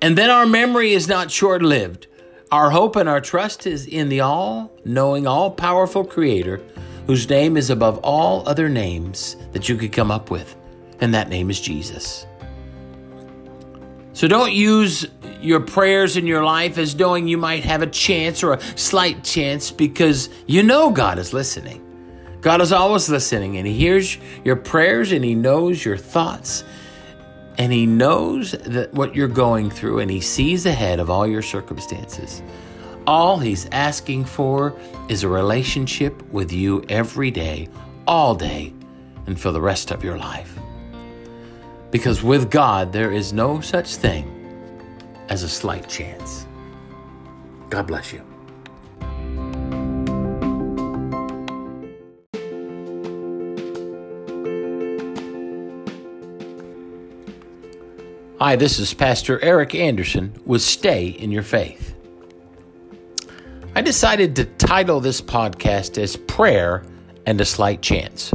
[0.00, 2.06] And then our memory is not short lived.
[2.50, 6.62] Our hope and our trust is in the all knowing, all powerful Creator
[7.08, 10.54] whose name is above all other names that you could come up with,
[11.00, 12.26] and that name is Jesus.
[14.12, 15.06] So don't use
[15.40, 19.24] your prayers in your life as knowing you might have a chance or a slight
[19.24, 21.82] chance because you know God is listening.
[22.42, 26.62] God is always listening and He hears your prayers and He knows your thoughts
[27.58, 31.42] and He knows that what you're going through and He sees ahead of all your
[31.42, 32.42] circumstances.
[33.06, 34.78] All He's asking for
[35.08, 37.68] is a relationship with you every day,
[38.06, 38.72] all day,
[39.26, 40.58] and for the rest of your life.
[41.90, 44.34] Because with God, there is no such thing
[45.28, 46.46] as a slight chance.
[47.70, 48.27] God bless you.
[58.40, 61.96] Hi, this is Pastor Eric Anderson with Stay in Your Faith.
[63.74, 66.84] I decided to title this podcast as Prayer
[67.26, 68.32] and a Slight Chance.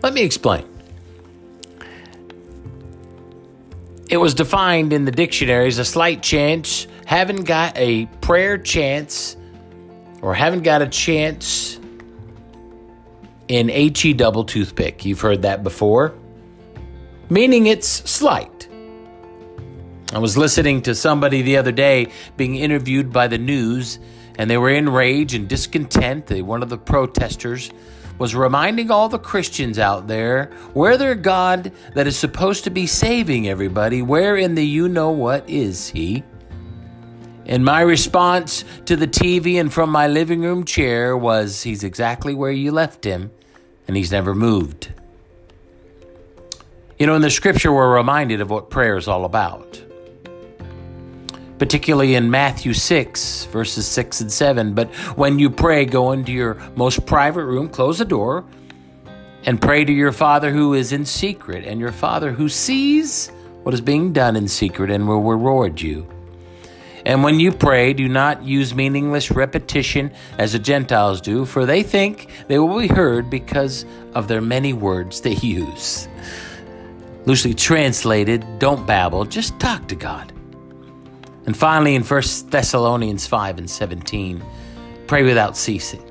[0.00, 0.64] Let me explain.
[4.08, 9.36] It was defined in the dictionary as a slight chance, haven't got a prayer chance,
[10.22, 11.80] or haven't got a chance
[13.48, 15.04] in HE double toothpick.
[15.04, 16.14] You've heard that before,
[17.28, 18.53] meaning it's slight.
[20.14, 23.98] I was listening to somebody the other day being interviewed by the news,
[24.38, 26.26] and they were in rage and discontent.
[26.26, 27.72] They, one of the protesters
[28.16, 32.86] was reminding all the Christians out there where their God that is supposed to be
[32.86, 36.22] saving everybody, where in the you know what is He?
[37.46, 42.34] And my response to the TV and from my living room chair was, He's exactly
[42.34, 43.32] where you left Him,
[43.88, 44.92] and He's never moved.
[47.00, 49.82] You know, in the scripture, we're reminded of what prayer is all about
[51.64, 54.74] particularly in Matthew 6, verses 6 and 7.
[54.74, 58.44] But when you pray, go into your most private room, close the door,
[59.46, 63.28] and pray to your Father who is in secret, and your Father who sees
[63.62, 66.06] what is being done in secret and will reward you.
[67.06, 71.82] And when you pray, do not use meaningless repetition as the Gentiles do, for they
[71.82, 76.08] think they will be heard because of their many words they use.
[77.24, 80.33] Loosely translated, don't babble, just talk to God.
[81.46, 84.42] And finally, in 1 Thessalonians 5 and 17,
[85.06, 86.02] pray without ceasing.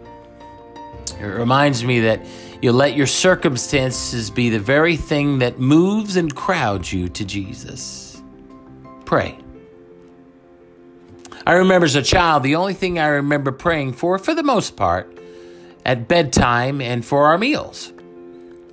[1.19, 2.25] It reminds me that
[2.61, 8.21] you let your circumstances be the very thing that moves and crowds you to Jesus.
[9.05, 9.37] Pray.
[11.45, 14.77] I remember as a child, the only thing I remember praying for, for the most
[14.77, 15.19] part,
[15.85, 17.91] at bedtime and for our meals.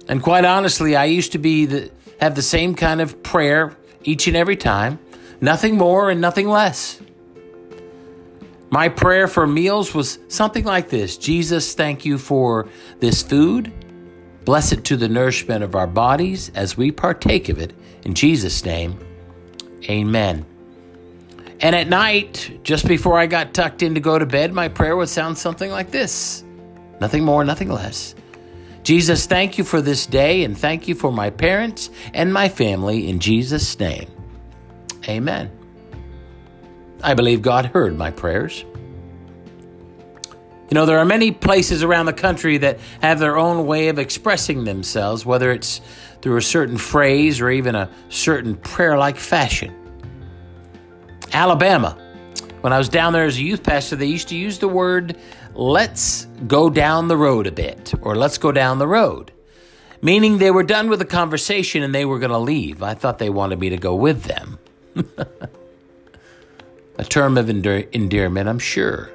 [0.08, 1.90] And quite honestly, I used to be the,
[2.20, 4.98] have the same kind of prayer each and every time.
[5.40, 7.00] Nothing more and nothing less.
[8.70, 12.68] My prayer for meals was something like this Jesus, thank you for
[13.00, 13.72] this food.
[14.44, 17.72] Bless it to the nourishment of our bodies as we partake of it.
[18.04, 18.98] In Jesus' name,
[19.88, 20.46] amen.
[21.60, 24.96] And at night, just before I got tucked in to go to bed, my prayer
[24.96, 26.44] would sound something like this
[27.00, 28.14] nothing more, nothing less.
[28.82, 33.08] Jesus, thank you for this day and thank you for my parents and my family
[33.08, 34.08] in Jesus' name.
[35.08, 35.50] Amen.
[37.02, 38.64] I believe God heard my prayers.
[40.70, 43.98] You know, there are many places around the country that have their own way of
[43.98, 45.80] expressing themselves, whether it's
[46.22, 49.74] through a certain phrase or even a certain prayer like fashion.
[51.32, 51.98] Alabama,
[52.60, 55.16] when I was down there as a youth pastor, they used to use the word,
[55.54, 59.32] let's go down the road a bit, or let's go down the road,
[60.02, 62.82] meaning they were done with the conversation and they were going to leave.
[62.82, 64.58] I thought they wanted me to go with them.
[66.98, 69.10] a term of endearment, I'm sure.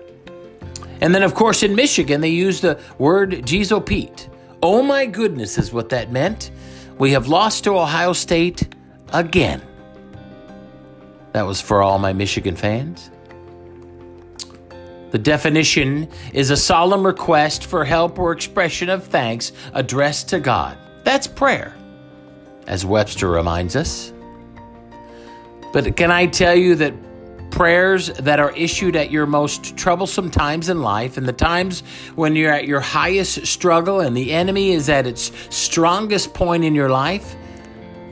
[1.01, 4.29] And then, of course, in Michigan, they use the word Jesus Pete.
[4.63, 6.51] Oh my goodness, is what that meant.
[6.97, 8.73] We have lost to Ohio State
[9.13, 9.61] again.
[11.33, 13.11] That was for all my Michigan fans.
[15.11, 20.77] The definition is a solemn request for help or expression of thanks addressed to God.
[21.03, 21.75] That's prayer,
[22.67, 24.11] as Webster reminds us.
[25.75, 26.93] But can I tell you that
[27.51, 31.83] prayers that are issued at your most troublesome times in life and the times
[32.15, 36.75] when you're at your highest struggle and the enemy is at its strongest point in
[36.75, 37.35] your life,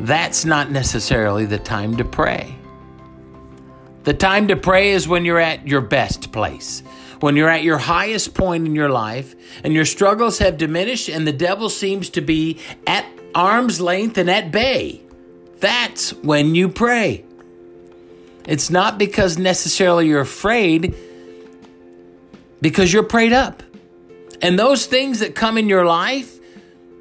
[0.02, 2.54] that's not necessarily the time to pray.
[4.04, 6.84] The time to pray is when you're at your best place,
[7.22, 11.26] when you're at your highest point in your life and your struggles have diminished and
[11.26, 15.02] the devil seems to be at arm's length and at bay.
[15.62, 17.24] That's when you pray.
[18.48, 20.96] It's not because necessarily you're afraid,
[22.62, 23.64] because you're prayed up.
[24.42, 26.38] and those things that come in your life,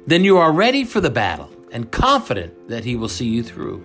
[0.07, 3.83] then you are ready for the battle and confident that He will see you through.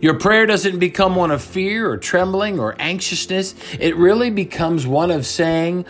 [0.00, 3.54] Your prayer doesn't become one of fear or trembling or anxiousness.
[3.78, 5.86] It really becomes one of saying,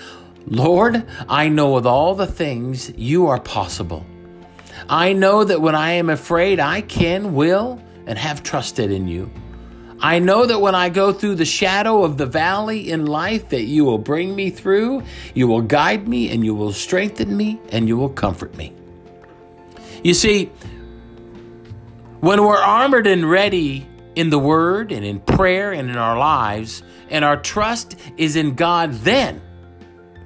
[0.46, 4.04] Lord, I know with all the things you are possible.
[4.88, 9.30] I know that when I am afraid, I can, will, and have trusted in you.
[10.00, 13.62] I know that when I go through the shadow of the valley in life that
[13.62, 15.02] you will bring me through,
[15.34, 18.72] you will guide me and you will strengthen me and you will comfort me.
[20.02, 20.50] You see,
[22.20, 26.82] when we're armored and ready in the word and in prayer and in our lives,
[27.10, 29.40] and our trust is in God, then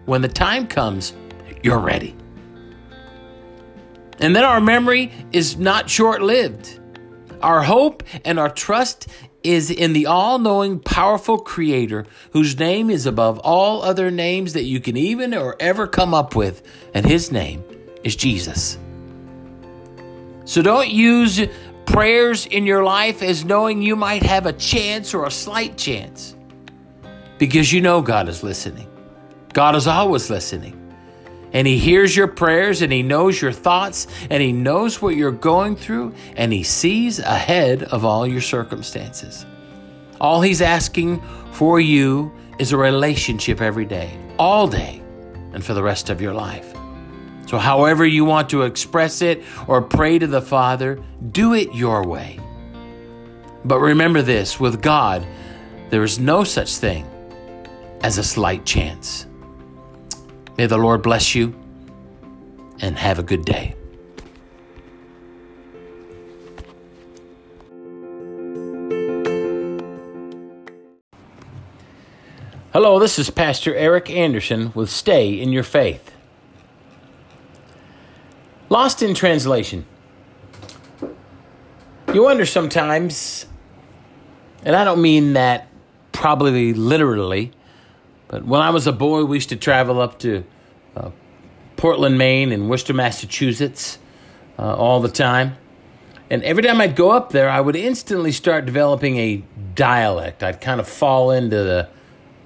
[0.07, 1.13] when the time comes,
[1.63, 2.17] you're ready.
[4.19, 6.79] And then our memory is not short lived.
[7.43, 9.09] Our hope and our trust
[9.43, 14.65] is in the all knowing, powerful Creator whose name is above all other names that
[14.65, 16.63] you can even or ever come up with,
[16.95, 17.65] and His name
[18.05, 18.79] is Jesus.
[20.45, 21.41] So don't use
[21.87, 26.37] prayers in your life as knowing you might have a chance or a slight chance
[27.39, 28.87] because you know God is listening.
[29.53, 30.80] God is always listening.
[31.53, 35.33] And He hears your prayers and He knows your thoughts and He knows what you're
[35.33, 39.45] going through and He sees ahead of all your circumstances.
[40.21, 41.23] All He's asking
[41.53, 45.03] for you is a relationship every day, all day,
[45.53, 46.75] and for the rest of your life.
[47.47, 52.07] So, however you want to express it or pray to the Father, do it your
[52.07, 52.39] way.
[53.65, 55.27] But remember this with God,
[55.89, 57.07] there is no such thing
[58.03, 59.27] as a slight chance.
[60.57, 61.55] May the Lord bless you
[62.81, 63.75] and have a good day.
[72.73, 76.13] Hello, this is Pastor Eric Anderson with Stay in Your Faith.
[78.69, 79.85] Lost in translation.
[82.15, 83.47] You wonder sometimes,
[84.63, 85.67] and I don't mean that
[86.13, 87.51] probably literally,
[88.31, 90.45] but when I was a boy, we used to travel up to
[90.97, 91.11] uh,
[91.77, 93.99] Portland, Maine, and Worcester, Massachusetts
[94.57, 95.57] uh, all the time.
[96.31, 99.43] And every time I'd go up there, I would instantly start developing a
[99.75, 100.45] dialect.
[100.45, 101.89] I'd kind of fall into the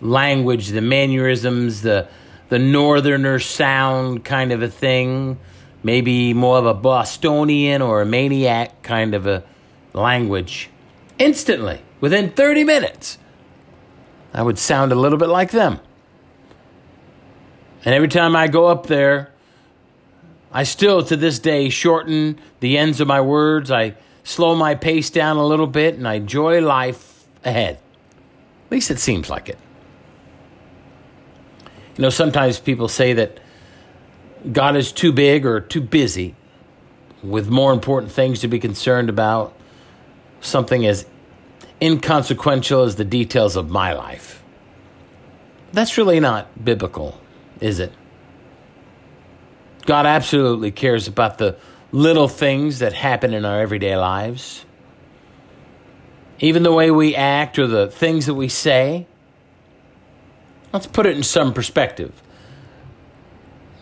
[0.01, 2.09] language, the mannerisms, the
[2.49, 5.39] the northerner sound kind of a thing,
[5.83, 9.43] maybe more of a Bostonian or a Mainiac kind of a
[9.93, 10.71] language.
[11.19, 13.19] Instantly, within 30 minutes,
[14.35, 15.79] I would sound a little bit like them.
[17.85, 19.31] And every time I go up there,
[20.53, 23.71] I still to this day shorten the ends of my words.
[23.71, 27.79] I slow my pace down a little bit and I enjoy life ahead.
[28.67, 29.59] At least it seems like it.
[31.97, 33.39] You know, sometimes people say that
[34.51, 36.35] God is too big or too busy
[37.23, 39.55] with more important things to be concerned about,
[40.41, 41.07] something as
[41.85, 44.43] inconsequential as the details of my life.
[45.73, 47.21] That's really not biblical,
[47.61, 47.93] is it?
[49.85, 51.57] God absolutely cares about the
[51.93, 54.65] little things that happen in our everyday lives.
[56.41, 59.07] Even the way we act or the things that we say.
[60.73, 62.23] Let's put it in some perspective.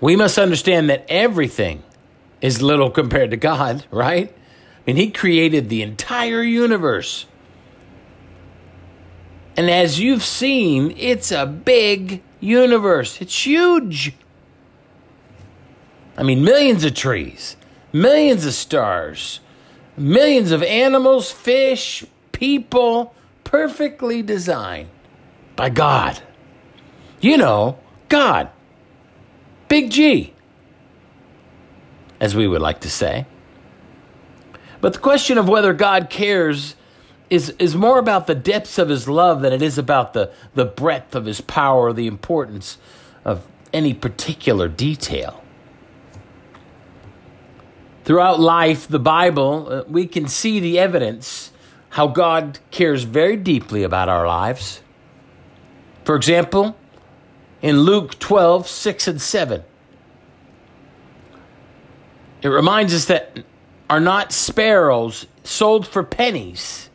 [0.01, 1.85] We must understand that everything
[2.41, 4.29] is little compared to God, right?
[4.31, 7.27] I mean, He created the entire universe.
[9.57, 13.21] And as you've seen, it's a big universe.
[13.21, 14.15] It's huge.
[16.17, 17.57] I mean, millions of trees,
[17.93, 19.41] millions of stars,
[19.97, 24.89] millions of animals, fish, people, perfectly designed
[25.57, 26.23] by God.
[27.21, 27.79] You know,
[28.09, 28.51] God.
[29.69, 30.35] Big G,
[32.21, 33.27] as we would like to say.
[34.83, 36.77] But the question of whether God cares
[37.33, 40.67] is, is more about the depths of his love than it is about the, the
[40.67, 42.77] breadth of his power or the importance
[43.25, 45.43] of any particular detail.
[48.05, 51.53] Throughout life, the Bible, uh, we can see the evidence
[51.91, 54.83] how God cares very deeply about our lives.
[56.05, 56.77] For example,
[57.63, 59.65] in Luke 12, 6 and 7,
[62.43, 63.39] it reminds us that
[63.89, 66.91] are not sparrows sold for pennies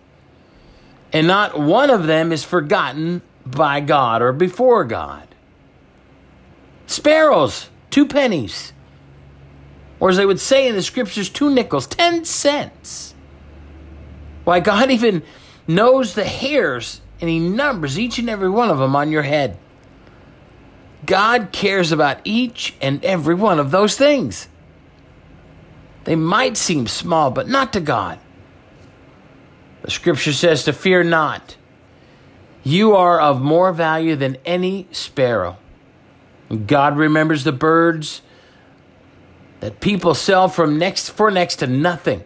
[1.14, 5.28] and not one of them is forgotten by God or before God.
[6.86, 8.74] Sparrows, two pennies.
[10.00, 13.16] Or as they would say in the scriptures, two nickels, ten cents.
[14.44, 15.24] Why, God even
[15.68, 19.58] knows the hairs and He numbers each and every one of them on your head.
[21.06, 24.48] God cares about each and every one of those things.
[26.04, 28.20] They might seem small, but not to God.
[29.88, 31.56] The scripture says to fear not.
[32.62, 35.56] You are of more value than any sparrow.
[36.66, 38.22] God remembers the birds
[39.62, 42.26] that people sell from next for next to nothing.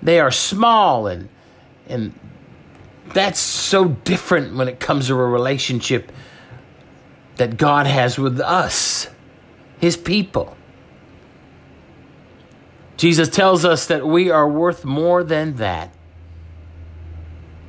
[0.00, 1.28] They are small and
[1.88, 2.16] and
[3.06, 6.12] that's so different when it comes to a relationship
[7.34, 9.08] that God has with us,
[9.80, 10.56] his people.
[12.96, 15.93] Jesus tells us that we are worth more than that.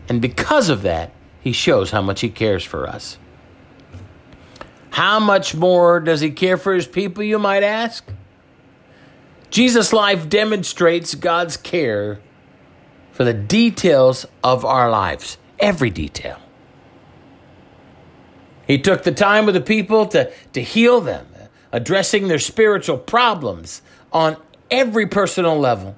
[0.07, 3.17] And because of that, he shows how much he cares for us.
[4.91, 8.05] How much more does he care for his people, you might ask?
[9.49, 12.19] Jesus' life demonstrates God's care
[13.11, 16.39] for the details of our lives, every detail.
[18.67, 21.27] He took the time with the people to, to heal them,
[21.71, 23.81] addressing their spiritual problems
[24.11, 24.37] on
[24.71, 25.95] every personal level.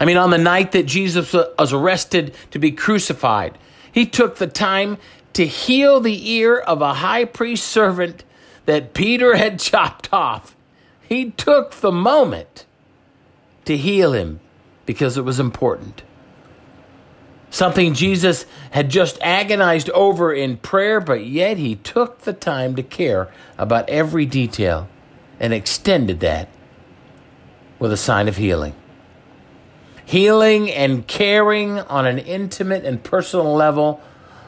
[0.00, 3.58] I mean, on the night that Jesus was arrested to be crucified,
[3.92, 4.96] he took the time
[5.34, 8.24] to heal the ear of a high priest servant
[8.64, 10.56] that Peter had chopped off.
[11.02, 12.64] He took the moment
[13.66, 14.40] to heal him
[14.86, 16.02] because it was important.
[17.50, 22.82] Something Jesus had just agonized over in prayer, but yet he took the time to
[22.82, 23.28] care
[23.58, 24.88] about every detail
[25.40, 26.48] and extended that
[27.78, 28.74] with a sign of healing.
[30.10, 34.00] Healing and caring on an intimate and personal level,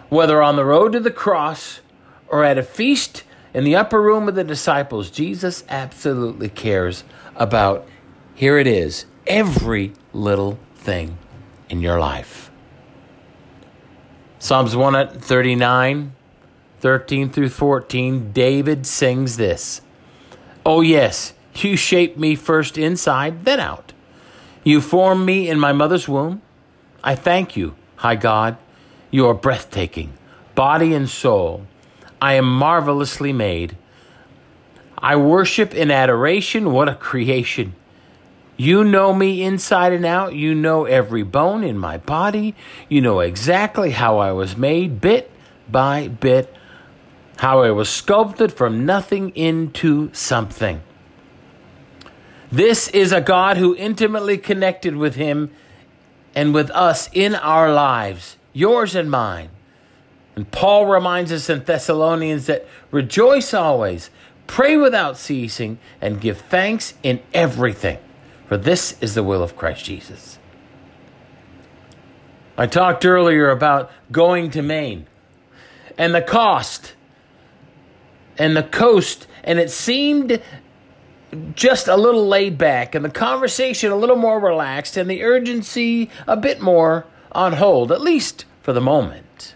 [0.08, 1.78] whether on the road to the cross
[2.26, 3.22] or at a feast
[3.54, 7.04] in the upper room of the disciples, Jesus absolutely cares
[7.36, 7.86] about,
[8.34, 11.16] here it is, every little thing
[11.68, 12.50] in your life.
[14.40, 16.12] Psalms 139,
[16.80, 19.80] 13 through 14, David sings this
[20.66, 23.91] Oh, yes, you shaped me first inside, then out.
[24.64, 26.40] You formed me in my mother's womb.
[27.02, 28.56] I thank you, high God.
[29.10, 30.12] You are breathtaking,
[30.54, 31.66] body and soul.
[32.20, 33.76] I am marvelously made.
[34.96, 36.70] I worship in adoration.
[36.72, 37.74] What a creation.
[38.56, 40.34] You know me inside and out.
[40.34, 42.54] You know every bone in my body.
[42.88, 45.30] You know exactly how I was made, bit
[45.68, 46.54] by bit,
[47.38, 50.82] how I was sculpted from nothing into something.
[52.52, 55.50] This is a God who intimately connected with him
[56.34, 59.48] and with us in our lives, yours and mine.
[60.36, 64.10] And Paul reminds us in Thessalonians that rejoice always,
[64.46, 67.98] pray without ceasing, and give thanks in everything,
[68.48, 70.38] for this is the will of Christ Jesus.
[72.58, 75.06] I talked earlier about going to Maine
[75.96, 76.94] and the cost
[78.36, 80.42] and the coast, and it seemed
[81.54, 86.10] just a little laid back, and the conversation a little more relaxed, and the urgency
[86.26, 89.54] a bit more on hold, at least for the moment.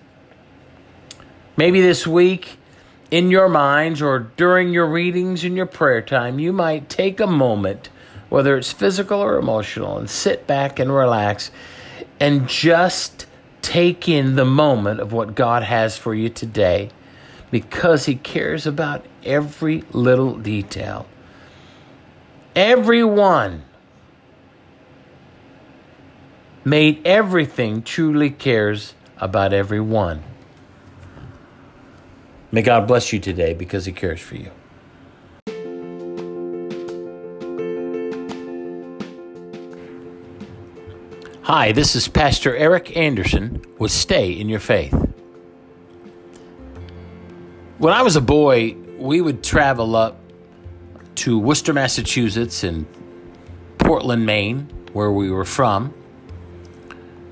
[1.57, 2.59] Maybe this week,
[3.11, 7.27] in your minds or during your readings and your prayer time, you might take a
[7.27, 7.89] moment,
[8.29, 11.51] whether it's physical or emotional, and sit back and relax
[12.19, 13.27] and just
[13.63, 16.91] take in the moment of what God has for you today
[17.51, 21.07] because He cares about every little detail.
[22.57, 23.65] Everyone
[26.65, 30.23] made everything truly cares about everyone.
[32.51, 34.51] May God bless you today because He cares for you.
[41.43, 44.95] Hi, this is Pastor Eric Anderson with Stay in Your Faith.
[47.77, 50.19] When I was a boy, we would travel up
[51.17, 52.87] to Worcester, Massachusetts, and
[53.79, 55.95] Portland, Maine, where we were from.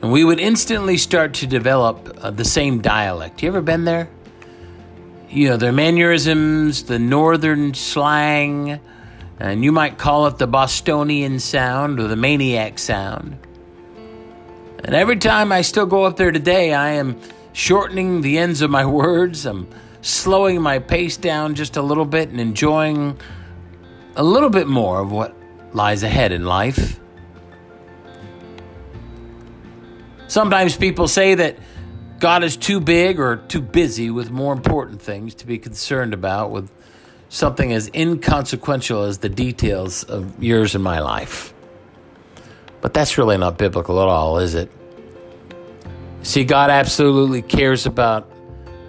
[0.02, 3.42] And we would instantly start to develop uh, the same dialect.
[3.42, 4.08] You ever been there?
[5.34, 8.78] you know, their mannerisms, the northern slang,
[9.40, 13.36] and you might call it the Bostonian sound or the Mainiac sound.
[14.84, 17.18] And every time I still go up there today, I am
[17.52, 19.44] shortening the ends of my words.
[19.44, 19.68] I'm
[20.02, 23.18] slowing my pace down just a little bit and enjoying
[24.16, 25.34] a little bit more of what
[25.72, 27.00] lies ahead in life.
[30.28, 31.58] Sometimes people say that
[32.18, 36.50] God is too big or too busy with more important things to be concerned about
[36.50, 36.70] with
[37.28, 41.52] something as inconsequential as the details of yours and my life.
[42.80, 44.70] But that's really not biblical at all, is it?
[46.22, 48.30] See, God absolutely cares about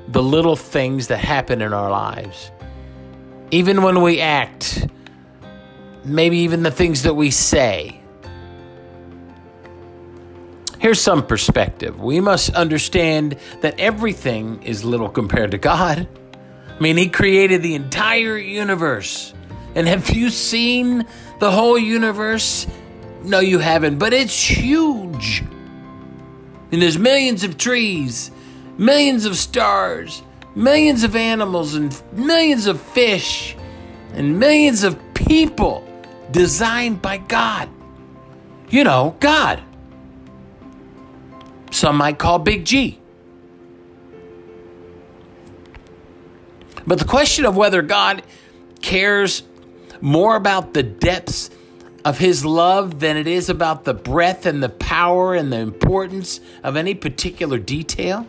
[0.07, 2.51] the little things that happen in our lives.
[3.51, 4.87] Even when we act,
[6.05, 7.99] maybe even the things that we say.
[10.79, 11.99] Here's some perspective.
[11.99, 16.07] We must understand that everything is little compared to God.
[16.67, 19.33] I mean, He created the entire universe.
[19.73, 21.05] And have you seen
[21.39, 22.67] the whole universe?
[23.23, 25.43] No, you haven't, but it's huge.
[26.71, 28.31] And there's millions of trees,
[28.77, 30.21] millions of stars,
[30.55, 33.55] millions of animals, and millions of fish,
[34.13, 35.83] and millions of people
[36.31, 37.69] designed by God.
[38.69, 39.61] You know, God.
[41.71, 42.99] Some might call Big G.
[46.87, 48.23] But the question of whether God
[48.81, 49.43] cares
[50.01, 51.49] more about the depths
[52.03, 56.39] of his love than it is about the breadth and the power and the importance
[56.63, 58.27] of any particular detail?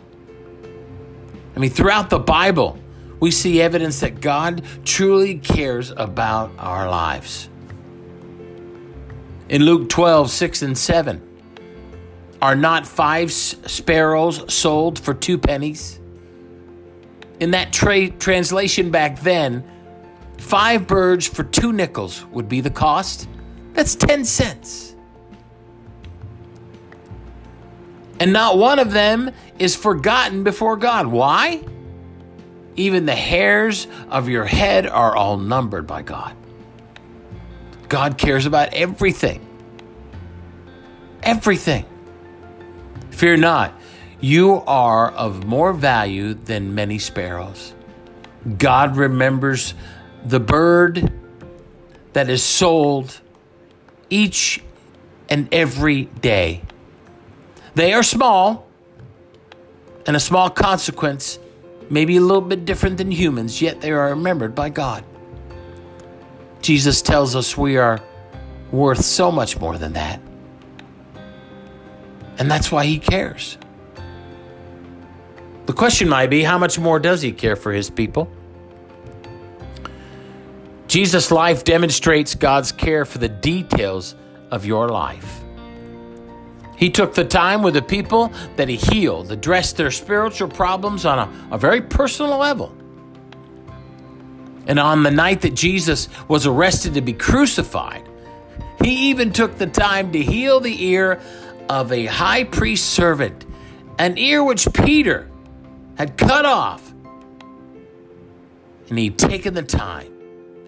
[1.55, 2.79] I mean, throughout the Bible,
[3.19, 7.49] we see evidence that God truly cares about our lives.
[9.49, 11.21] In Luke 12, 6 and 7,
[12.41, 15.99] are not five sparrows sold for two pennies?
[17.39, 19.63] In that tra- translation back then,
[20.37, 23.29] five birds for two nickels would be the cost.
[23.73, 24.95] That's 10 cents.
[28.19, 31.07] And not one of them is forgotten before God.
[31.07, 31.63] Why?
[32.75, 36.35] Even the hairs of your head are all numbered by God.
[37.89, 39.45] God cares about everything.
[41.23, 41.85] Everything.
[43.11, 43.73] Fear not,
[44.19, 47.73] you are of more value than many sparrows.
[48.57, 49.73] God remembers
[50.25, 51.11] the bird
[52.13, 53.19] that is sold
[54.09, 54.61] each
[55.29, 56.61] and every day.
[57.75, 58.67] They are small,
[60.05, 61.39] and a small consequence
[61.89, 65.03] may be a little bit different than humans, yet they are remembered by God.
[66.61, 68.01] Jesus tells us we are
[68.71, 70.19] worth so much more than that.
[72.37, 73.57] And that's why he cares.
[75.65, 78.31] The question might be how much more does he care for his people?
[80.87, 84.15] Jesus' life demonstrates God's care for the details
[84.51, 85.41] of your life.
[86.77, 91.19] He took the time with the people that he healed, addressed their spiritual problems on
[91.19, 92.76] a, a very personal level.
[94.67, 98.07] And on the night that Jesus was arrested to be crucified,
[98.83, 101.21] he even took the time to heal the ear
[101.69, 103.45] of a high priest servant,
[103.97, 105.29] an ear which Peter
[105.97, 106.93] had cut off.
[108.89, 110.13] And he'd taken the time.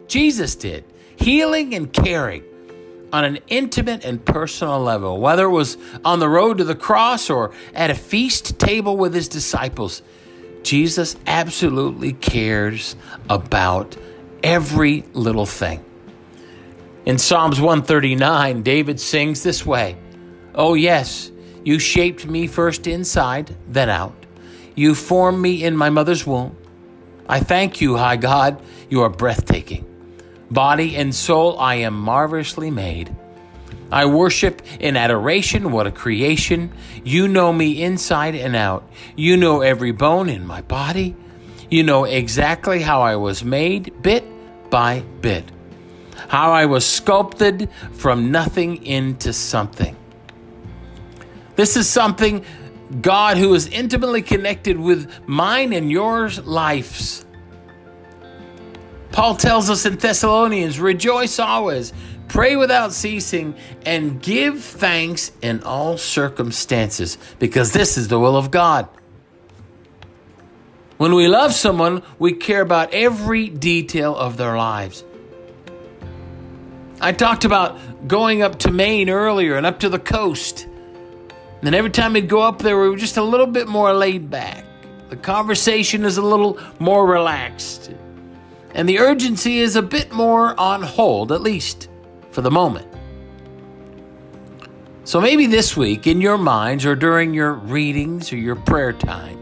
[0.08, 0.84] Jesus did,
[1.16, 2.44] healing and caring
[3.14, 7.30] on an intimate and personal level, whether it was on the road to the cross
[7.30, 10.02] or at a feast table with his disciples.
[10.64, 12.96] Jesus absolutely cares
[13.30, 13.98] about
[14.44, 15.84] every little thing.
[17.06, 19.98] In Psalms 139, David sings this way
[20.54, 21.32] Oh, yes,
[21.64, 24.26] you shaped me first inside, then out.
[24.76, 26.56] You formed me in my mother's womb.
[27.28, 29.86] I thank you, high God, you are breathtaking.
[30.50, 33.16] Body and soul, I am marvelously made.
[33.92, 35.72] I worship in adoration.
[35.72, 36.72] What a creation.
[37.04, 38.88] You know me inside and out.
[39.16, 41.16] You know every bone in my body.
[41.70, 44.24] You know exactly how I was made, bit
[44.70, 45.52] by bit.
[46.28, 49.96] How I was sculpted from nothing into something.
[51.56, 52.46] This is something
[53.02, 57.26] God, who is intimately connected with mine and yours lives.
[59.12, 61.94] Paul tells us in Thessalonians, rejoice always,
[62.30, 63.56] pray without ceasing,
[63.86, 68.88] and give thanks in all circumstances, because this is the will of God.
[70.98, 75.04] When we love someone, we care about every detail of their lives.
[77.02, 80.68] I talked about going up to Maine earlier and up to the coast.
[81.62, 84.30] And every time we'd go up there, we were just a little bit more laid
[84.30, 84.66] back.
[85.10, 87.92] The conversation is a little more relaxed
[88.74, 91.89] and the urgency is a bit more on hold, at least
[92.40, 92.88] for the moment.
[95.04, 99.38] So maybe this week, in your minds or during your readings or your prayer time,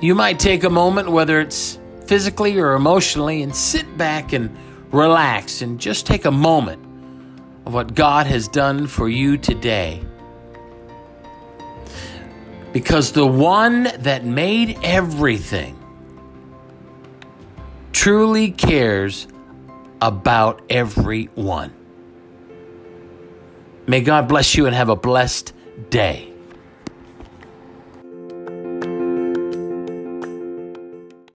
[0.00, 4.50] you might take a moment, whether it's physically or emotionally, and sit back and
[4.90, 6.82] relax and just take a moment
[7.66, 10.02] of what God has done for you today.
[12.72, 15.78] Because the one that made everything
[17.92, 19.28] truly cares
[20.00, 21.74] about everyone.
[23.86, 25.52] May God bless you and have a blessed
[25.90, 26.29] day.